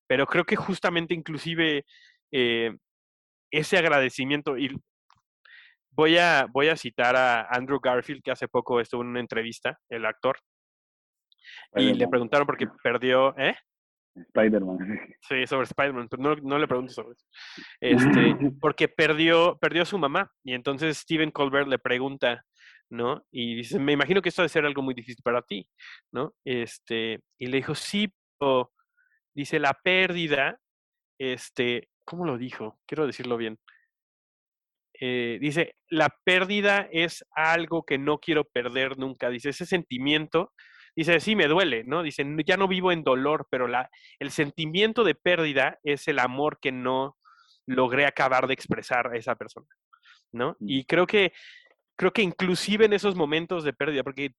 [0.07, 1.85] Pero creo que justamente inclusive
[2.31, 2.75] eh,
[3.51, 4.69] ese agradecimiento, y
[5.91, 9.79] voy a, voy a citar a Andrew Garfield, que hace poco estuvo en una entrevista,
[9.89, 10.37] el actor,
[11.75, 13.55] y le preguntaron por qué perdió, ¿eh?
[14.15, 14.77] Spider-Man.
[15.21, 17.25] Sí, sobre Spider-Man, pero no, no, le pregunto sobre eso.
[17.81, 20.31] Este, porque perdió, perdió a su mamá.
[20.43, 22.43] Y entonces Steven Colbert le pregunta,
[22.89, 23.23] ¿no?
[23.31, 25.67] Y dice, me imagino que esto debe ser algo muy difícil para ti,
[26.11, 26.33] ¿no?
[26.45, 28.71] Este, y le dijo, sí, pero
[29.33, 30.59] dice, la pérdida,
[31.19, 32.79] este, ¿cómo lo dijo?
[32.85, 33.57] Quiero decirlo bien.
[34.99, 39.29] Eh, dice, la pérdida es algo que no quiero perder nunca.
[39.29, 40.53] Dice, ese sentimiento
[40.95, 42.03] dice, sí, me duele, ¿no?
[42.03, 43.89] Dice, ya no vivo en dolor, pero la,
[44.19, 47.17] el sentimiento de pérdida es el amor que no
[47.65, 49.67] logré acabar de expresar a esa persona,
[50.31, 50.57] ¿no?
[50.59, 50.69] Mm.
[50.69, 51.33] Y creo que,
[51.95, 54.31] creo que inclusive en esos momentos de pérdida, porque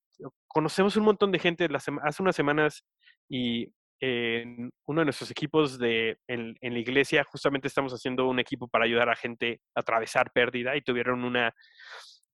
[0.48, 1.68] conocemos un montón de gente
[2.02, 2.84] hace unas semanas
[3.28, 8.40] y en uno de nuestros equipos de, en, en, la iglesia, justamente estamos haciendo un
[8.40, 11.54] equipo para ayudar a gente a atravesar pérdida y tuvieron una,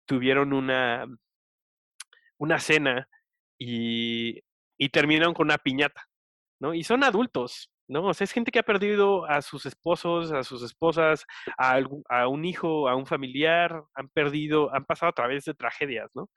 [0.07, 1.07] tuvieron una,
[2.39, 3.07] una cena
[3.59, 4.41] y,
[4.79, 6.05] y terminaron con una piñata,
[6.61, 6.75] ¿no?
[6.75, 8.05] Y son adultos, ¿no?
[8.05, 11.25] O sea, es gente que ha perdido a sus esposos, a sus esposas,
[11.59, 11.81] a,
[12.11, 16.29] a, un hijo, a un familiar, han perdido, han pasado a través de tragedias, ¿no?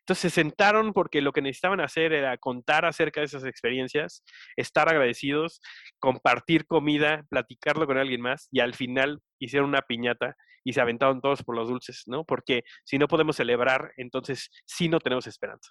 [0.00, 4.24] Entonces se sentaron porque lo que necesitaban hacer era contar acerca de esas experiencias,
[4.56, 5.60] estar agradecidos,
[5.98, 11.20] compartir comida, platicarlo con alguien más y al final hicieron una piñata y se aventaron
[11.20, 12.24] todos por los dulces, ¿no?
[12.24, 15.70] Porque si no podemos celebrar, entonces sí no tenemos esperanza.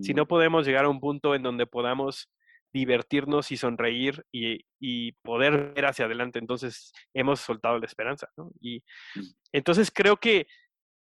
[0.00, 2.30] Si no podemos llegar a un punto en donde podamos
[2.72, 8.28] divertirnos y sonreír y, poder ver hacia adelante, entonces hemos soltado la esperanza.
[8.36, 8.50] ¿no?
[8.60, 8.78] Y
[9.14, 9.20] mm.
[9.52, 10.46] entonces creo que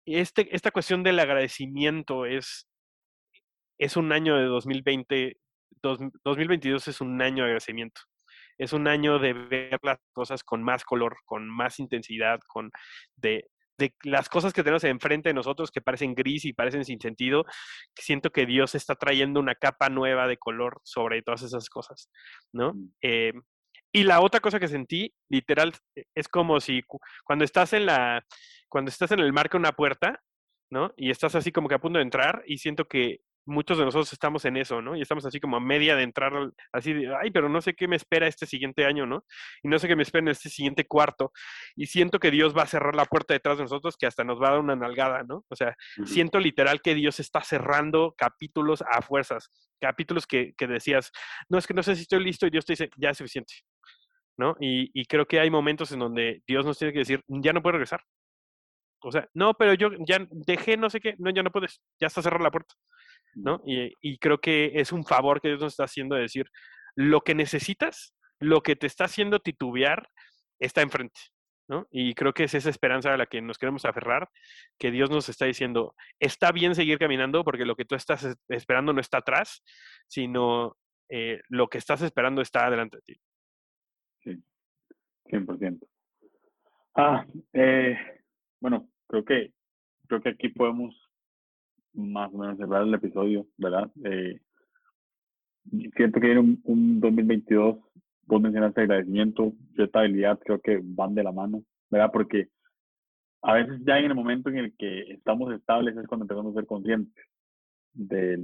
[0.05, 2.69] este, esta cuestión del agradecimiento es,
[3.77, 5.37] es un año de 2020,
[5.81, 8.01] 2022 es un año de agradecimiento.
[8.57, 12.71] Es un año de ver las cosas con más color, con más intensidad, con
[13.15, 16.99] de, de las cosas que tenemos enfrente de nosotros que parecen gris y parecen sin
[16.99, 17.45] sentido,
[17.95, 22.09] siento que Dios está trayendo una capa nueva de color sobre todas esas cosas,
[22.53, 22.73] ¿no?
[22.73, 22.91] Mm.
[23.01, 23.33] Eh,
[23.91, 26.81] y la otra cosa que sentí, literal, e, es como si
[27.23, 28.23] cuando estás en la,
[28.69, 30.21] cuando estás en el marco de una puerta,
[30.69, 30.93] ¿no?
[30.97, 34.11] Y estás así como que a punto de entrar y siento que muchos de nosotros
[34.13, 34.95] estamos en eso, ¿no?
[34.95, 36.33] Y estamos así como a media de entrar,
[36.71, 39.23] así de, ay, pero no sé qué me espera este siguiente año, ¿no?
[39.63, 41.31] Y no sé qué me espera en este siguiente cuarto.
[41.75, 44.41] Y siento que Dios va a cerrar la puerta detrás de nosotros, que hasta nos
[44.41, 45.45] va a dar una nalgada, ¿no?
[45.49, 45.75] O sea,
[46.05, 51.11] siento literal que Dios está cerrando capítulos a fuerzas, capítulos que, que, decías,
[51.49, 53.53] no, es que no sé si estoy listo y Dios te dice, ya es suficiente,
[54.37, 54.55] ¿no?
[54.59, 57.61] Y, y creo que hay momentos en donde Dios nos tiene que decir, ya no
[57.61, 58.01] puedo regresar.
[59.01, 62.07] O sea, no, pero yo ya dejé no sé qué, no, ya no puedes, ya
[62.07, 62.73] está cerrada la puerta.
[63.37, 63.61] ¿No?
[63.65, 66.49] Y, creo que es un favor que Dios nos está haciendo de decir,
[66.95, 70.09] lo que necesitas, lo que te está haciendo titubear,
[70.59, 71.19] está enfrente,
[71.69, 71.87] ¿no?
[71.91, 74.29] Y creo que es esa esperanza a la que nos queremos aferrar,
[74.79, 78.93] que Dios nos está diciendo, está bien seguir caminando porque lo que tú estás esperando
[78.93, 79.63] no está atrás,
[80.07, 80.75] sino
[81.09, 83.15] eh, lo que estás esperando está delante de ti.
[84.23, 84.43] Sí,
[85.25, 85.87] 100%.
[86.95, 87.95] Ah, eh,
[88.59, 89.53] bueno, creo que,
[90.07, 91.06] creo que aquí podemos
[91.97, 93.89] más o menos cerrar el episodio, ¿verdad?
[94.05, 94.39] Eh,
[95.95, 97.77] siento que viene un, 2022,
[98.25, 102.11] vos mencionaste agradecimiento y estabilidad, creo que van de la mano, ¿verdad?
[102.13, 102.49] Porque
[103.41, 106.59] a veces ya en el momento en el que estamos estables es cuando empezamos a
[106.59, 107.25] ser conscientes
[107.93, 108.39] de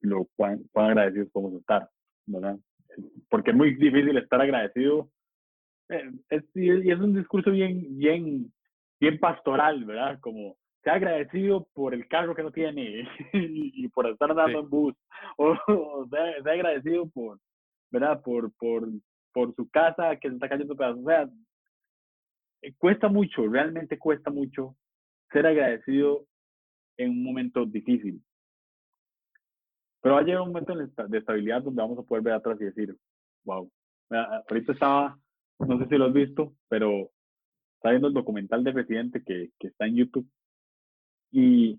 [0.00, 1.88] lo cuán, agradecidos podemos estar,
[2.26, 2.58] ¿verdad?
[3.28, 5.10] Porque es muy difícil estar agradecido.
[5.88, 6.10] Eh,
[6.54, 8.52] y es un discurso bien, bien,
[9.00, 10.18] bien pastoral, ¿verdad?
[10.20, 10.56] Como
[10.86, 14.94] sea agradecido por el carro que no tiene y, por estar andando en bus,
[15.36, 17.40] o, sea, agradecido por,
[17.90, 18.22] ¿verdad?
[18.22, 18.88] Por, por,
[19.32, 21.00] por su casa que se está cayendo pedazos.
[21.00, 21.28] O sea,
[22.62, 24.76] eh, cuesta mucho, realmente cuesta mucho
[25.32, 26.24] ser agradecido
[26.98, 28.22] en un momento difícil.
[30.00, 32.64] Pero va a llegar un momento de estabilidad donde vamos a poder ver atrás y
[32.64, 32.96] decir,
[33.44, 33.68] wow,
[34.48, 35.18] ahorita estaba,
[35.58, 37.10] no sé si lo has visto, pero
[37.74, 40.30] está viendo el documental de Presidente que, que está en YouTube
[41.30, 41.78] y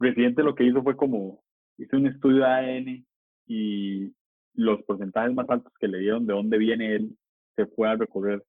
[0.00, 1.42] Residente lo que hizo fue como,
[1.76, 3.06] hizo un estudio de ADN
[3.46, 4.14] y
[4.54, 7.16] los porcentajes más altos que le dieron de dónde viene él,
[7.56, 8.44] se fue a recorrer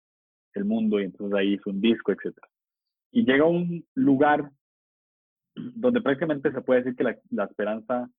[0.54, 2.38] el mundo y entonces ahí hizo un disco, etc.
[3.12, 4.52] Y llega a un lugar
[5.56, 8.10] donde prácticamente se puede decir que la, la esperanza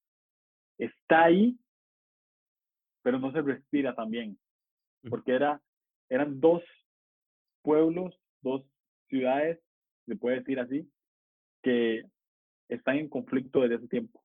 [0.76, 1.56] está ahí,
[3.02, 4.38] pero no se respira tan bien,
[5.08, 5.60] porque era,
[6.08, 6.62] eran dos
[7.62, 8.64] pueblos, dos
[9.08, 9.60] ciudades,
[10.06, 10.90] se puede decir así,
[11.62, 12.04] que
[12.70, 14.22] están en conflicto desde ese tiempo,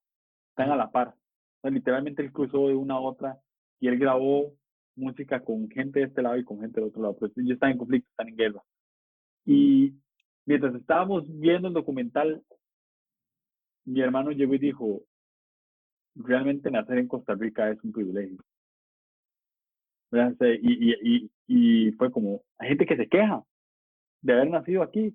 [0.50, 1.16] están a la par.
[1.64, 3.40] literalmente él cruzó de una a otra
[3.80, 4.54] y él grabó
[4.96, 7.72] música con gente de este lado y con gente del otro lado, pero ellos están
[7.72, 8.64] en conflicto, están en guerra.
[9.46, 9.94] Y
[10.46, 12.44] mientras estábamos viendo el documental,
[13.86, 15.02] mi hermano llegó y dijo,
[16.16, 18.38] realmente nacer en Costa Rica es un privilegio.
[20.62, 23.44] Y, y, y, fue como, hay gente que se queja
[24.22, 25.14] de haber nacido aquí,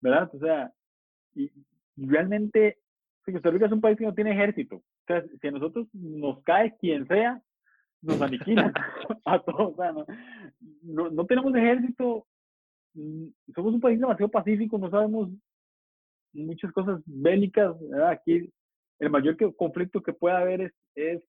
[0.00, 0.30] ¿verdad?
[0.34, 0.72] O sea,
[1.34, 1.50] y
[2.06, 2.78] realmente
[3.32, 4.76] Costa Rica es un país que no tiene ejército.
[4.76, 7.42] O sea, si a nosotros nos cae quien sea,
[8.02, 8.72] nos aniquilan
[9.24, 9.74] a todos.
[9.74, 9.92] O sea,
[10.82, 12.26] no, no, tenemos ejército,
[13.54, 15.30] somos un país demasiado pacífico, no sabemos
[16.32, 17.76] muchas cosas bélicas.
[17.80, 18.10] ¿verdad?
[18.10, 18.50] Aquí
[18.98, 21.22] el mayor conflicto que puede haber es, es,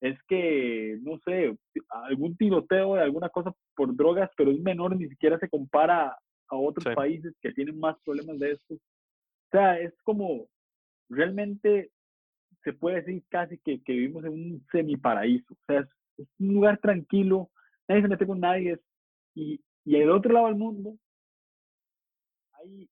[0.00, 1.56] es que, no sé,
[1.88, 6.16] algún tiroteo de alguna cosa por drogas, pero es menor, ni siquiera se compara
[6.50, 8.76] a otros países que tienen más problemas de esto.
[9.48, 10.46] O sea, es como,
[11.08, 11.90] realmente
[12.64, 15.54] se puede decir casi que, que vivimos en un semiparaíso.
[15.54, 17.50] O sea, es, un lugar tranquilo,
[17.86, 18.78] nadie se mete con nadie.
[19.34, 20.98] y, y el otro lado del mundo,
[22.52, 22.88] hay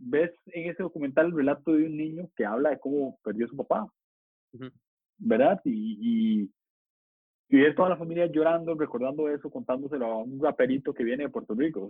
[0.00, 3.48] ves en ese documental el relato de un niño que habla de cómo perdió a
[3.48, 3.86] su papá,
[5.18, 5.60] ¿verdad?
[5.64, 6.50] Y, y,
[7.48, 11.30] y ves toda la familia llorando, recordando eso, contándoselo a un raperito que viene de
[11.30, 11.88] Puerto Rico.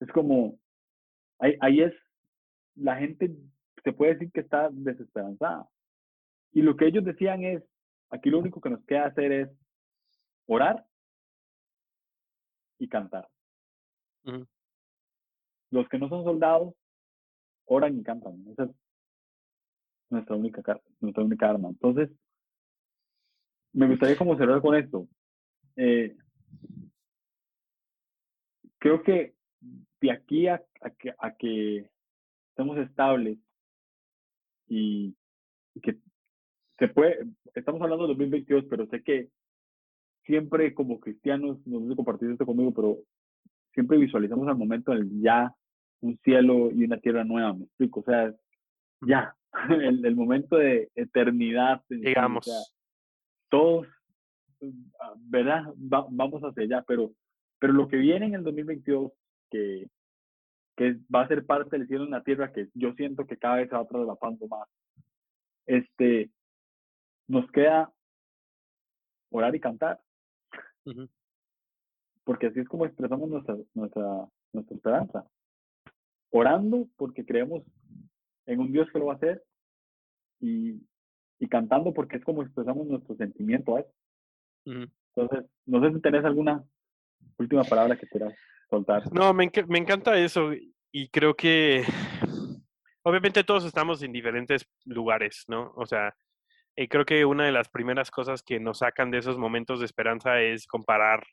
[0.00, 0.58] es como,
[1.40, 1.94] ahí, ahí es,
[2.80, 3.34] la gente
[3.82, 5.68] se puede decir que está desesperanzada.
[6.52, 7.62] Y lo que ellos decían es,
[8.10, 9.48] aquí lo único que nos queda hacer es
[10.46, 10.86] orar
[12.78, 13.28] y cantar.
[15.70, 16.74] Los que no son soldados
[17.66, 18.44] oran y cantan.
[18.50, 18.70] Esa es
[20.10, 21.68] nuestra única, nuestra única arma.
[21.68, 22.10] Entonces,
[23.72, 25.06] me gustaría como cerrar con esto.
[25.76, 26.16] Eh,
[28.78, 29.34] creo que
[30.00, 30.62] de aquí a,
[30.98, 31.90] que, a que
[32.58, 33.38] estemos estables
[34.66, 35.14] y,
[35.80, 35.96] que
[36.76, 39.28] se puede, estamos hablando de 2022, pero sé que
[40.24, 42.98] siempre como cristianos, no sé si compartir esto conmigo, pero
[43.74, 45.54] siempre visualizamos al momento del ya
[46.00, 48.34] un cielo y una tierra nueva, me explico, o sea,
[49.02, 49.36] ya,
[49.70, 51.80] el, el momento de eternidad.
[51.88, 52.74] Digamos.
[53.48, 53.86] todos,
[55.00, 55.62] ah, ¿verdad?
[55.76, 57.12] vamos hacia allá, pero,
[57.60, 59.12] pero lo que viene en el 2022,
[59.48, 59.86] que,
[60.78, 63.56] que va a ser parte del cielo en la tierra, que yo siento que cada
[63.56, 64.68] vez se va traslapando más,
[65.66, 66.30] este,
[67.26, 67.92] nos queda
[69.30, 70.00] orar y cantar.
[72.22, 75.26] Porque así es como expresamos nuestra, nuestra, nuestra esperanza
[76.30, 77.64] orando porque creemos
[78.46, 79.42] en un Dios que lo va a hacer
[80.38, 80.80] y,
[81.40, 83.92] y cantando porque es como expresamos nuestro sentimiento a eso.
[84.64, 86.62] Entonces, no sé si tenés alguna
[87.38, 88.34] última palabra que quieras
[88.68, 89.02] soltar.
[89.12, 90.50] No, me, me encanta eso
[90.90, 91.84] y creo que
[93.02, 95.72] obviamente todos estamos en diferentes lugares, ¿no?
[95.76, 96.14] O sea,
[96.76, 99.86] y creo que una de las primeras cosas que nos sacan de esos momentos de
[99.86, 101.26] esperanza es comparar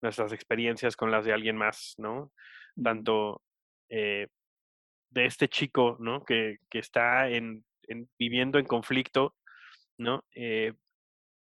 [0.00, 2.32] nuestras experiencias con las de alguien más, ¿no?
[2.82, 3.42] Tanto
[3.88, 4.28] eh,
[5.10, 6.24] de este chico, ¿no?
[6.24, 7.64] Que, que está en,
[8.18, 9.34] viviendo en conflicto,
[9.98, 10.24] ¿no?
[10.34, 10.72] Eh,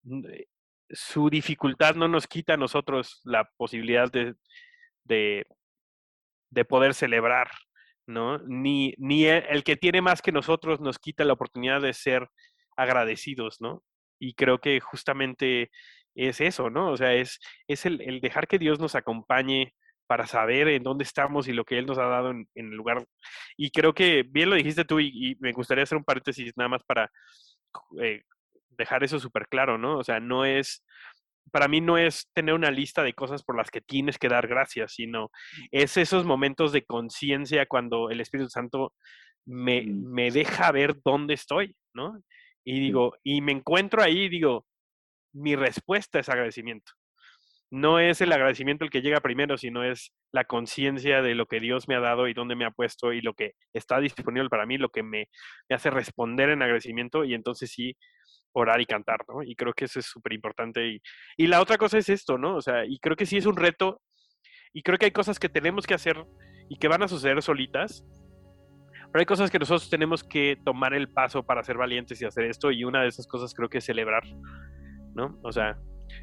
[0.04, 0.46] eh,
[0.92, 4.34] su dificultad no nos quita a nosotros la posibilidad de,
[5.04, 5.46] de,
[6.50, 7.50] de poder celebrar,
[8.06, 8.38] ¿no?
[8.38, 12.28] Ni, ni e, el, que tiene más que nosotros nos quita la oportunidad de ser
[12.76, 13.82] agradecidos, ¿no?
[14.18, 15.70] Y creo que justamente
[16.14, 16.90] es eso, ¿no?
[16.90, 19.74] O sea, es, es el, el dejar que Dios nos acompañe
[20.10, 23.06] para saber en dónde estamos y lo que Él nos ha dado en, el lugar.
[23.56, 26.82] Y creo que bien lo dijiste tú y, me gustaría hacer un paréntesis nada más
[26.82, 27.12] para
[28.02, 28.24] eh,
[28.80, 29.98] dejar eso súper claro, ¿no?
[29.98, 30.84] O sea, no es,
[31.52, 34.48] para mí no es tener una lista de cosas por las que tienes que dar
[34.48, 35.30] gracias, sino
[35.70, 38.92] es esos momentos de conciencia cuando el Espíritu Santo
[39.46, 42.20] me, me, deja ver dónde estoy, ¿no?
[42.64, 44.66] Y digo, y me encuentro ahí y digo,
[45.32, 46.92] mi respuesta es agradecimiento
[47.70, 51.60] no es el agradecimiento el que llega primero, sino es la conciencia de lo que
[51.60, 54.66] Dios me ha dado y dónde me ha puesto y lo que está disponible para
[54.66, 55.28] mí, lo que me,
[55.68, 57.96] hace responder en agradecimiento y entonces sí
[58.52, 59.42] orar y cantar, ¿no?
[59.42, 60.86] Y creo que eso es súper importante.
[60.86, 61.02] Y,
[61.36, 62.56] y la otra cosa es esto, ¿no?
[62.56, 64.00] O sea, y creo que sí es un reto
[64.72, 66.24] y creo que hay cosas que tenemos que hacer
[66.68, 68.04] y que van a suceder solitas,
[69.12, 72.44] pero hay cosas que nosotros tenemos que tomar el paso para ser valientes y hacer
[72.44, 74.22] esto y una de esas cosas creo que es celebrar,
[75.14, 75.40] ¿no?
[75.42, 75.76] O sea,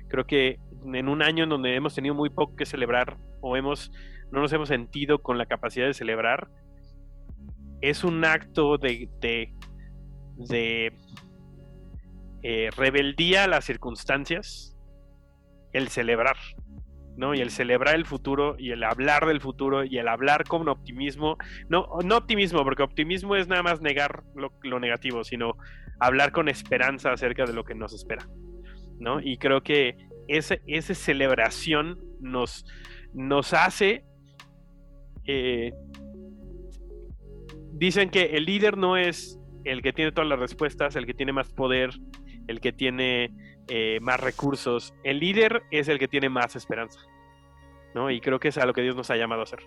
[0.08, 0.60] Creo que
[0.94, 3.92] en un año en donde hemos tenido muy poco que celebrar o hemos,
[4.32, 6.48] no nos hemos sentido con la capacidad de celebrar,
[7.82, 9.10] es un acto de,
[10.38, 10.94] de,
[12.44, 14.76] eh, rebeldía a las circunstancias,
[15.74, 16.38] el celebrar,
[17.18, 17.34] ¿no?
[17.34, 21.38] Y el celebrar el futuro y el hablar del futuro y el hablar con optimismo,
[21.70, 25.58] no, no optimismo, porque optimismo es nada más negar lo, negativo, sino
[26.00, 28.28] hablar con esperanza acerca de lo que nos espera,
[29.00, 29.20] ¿no?
[29.20, 30.58] Y creo que esa
[30.94, 32.66] celebración nos,
[33.14, 34.04] nos hace...
[35.26, 35.74] Eh,
[37.74, 41.34] dicen que el líder no es el que tiene todas las respuestas, el que tiene
[41.34, 41.92] más poder,
[42.48, 43.32] el que tiene
[43.68, 44.94] eh, más recursos.
[45.04, 47.00] El líder es el que tiene más esperanza.
[47.94, 48.12] ¿no?
[48.12, 49.60] Y creo que es a lo que Dios nos ha llamado a hacer.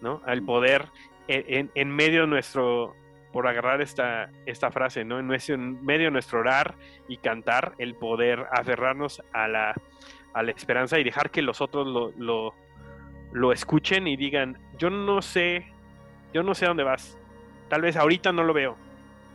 [0.00, 0.22] ¿no?
[0.26, 0.86] Al poder,
[1.28, 2.94] en, en medio de nuestro,
[3.32, 5.18] por agarrar esta, esta frase, ¿no?
[5.18, 5.26] En,
[5.84, 6.74] medio de nuestro orar
[7.08, 9.74] y cantar, el poder aferrarnos a la,
[10.32, 12.54] a la esperanza y dejar que los otros lo, lo,
[13.32, 15.66] lo, escuchen y digan, yo no sé,
[16.32, 17.18] yo no sé dónde vas.
[17.68, 18.76] Tal vez ahorita no lo veo,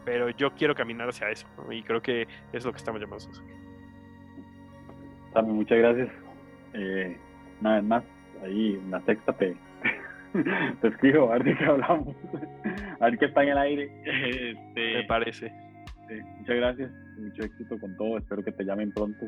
[0.06, 1.47] pero yo quiero caminar hacia eso.
[1.70, 3.43] Y creo que es lo que estamos llamados a hacer.
[5.34, 6.10] Sammy, muchas gracias.
[6.74, 7.18] Eh,
[7.60, 8.03] una vez más,
[8.43, 9.56] ahí en la sexta te,
[10.82, 12.16] te escribo, a ver de qué hablamos.
[12.99, 13.91] a ver qué está en el aire.
[14.06, 15.51] Este, Me parece.
[16.38, 16.91] muchas gracias.
[17.18, 18.18] Mucho éxito con todo.
[18.18, 19.26] Espero que te llamen pronto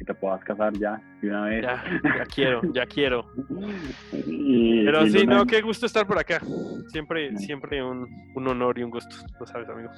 [0.00, 1.62] y te puedas casar ya de una vez.
[1.62, 3.26] Ya, ya quiero, ya quiero.
[4.10, 6.40] Pero sí, no, qué gusto estar por acá.
[6.88, 9.90] Siempre, siempre un, un honor y un gusto, lo sabes, amigo.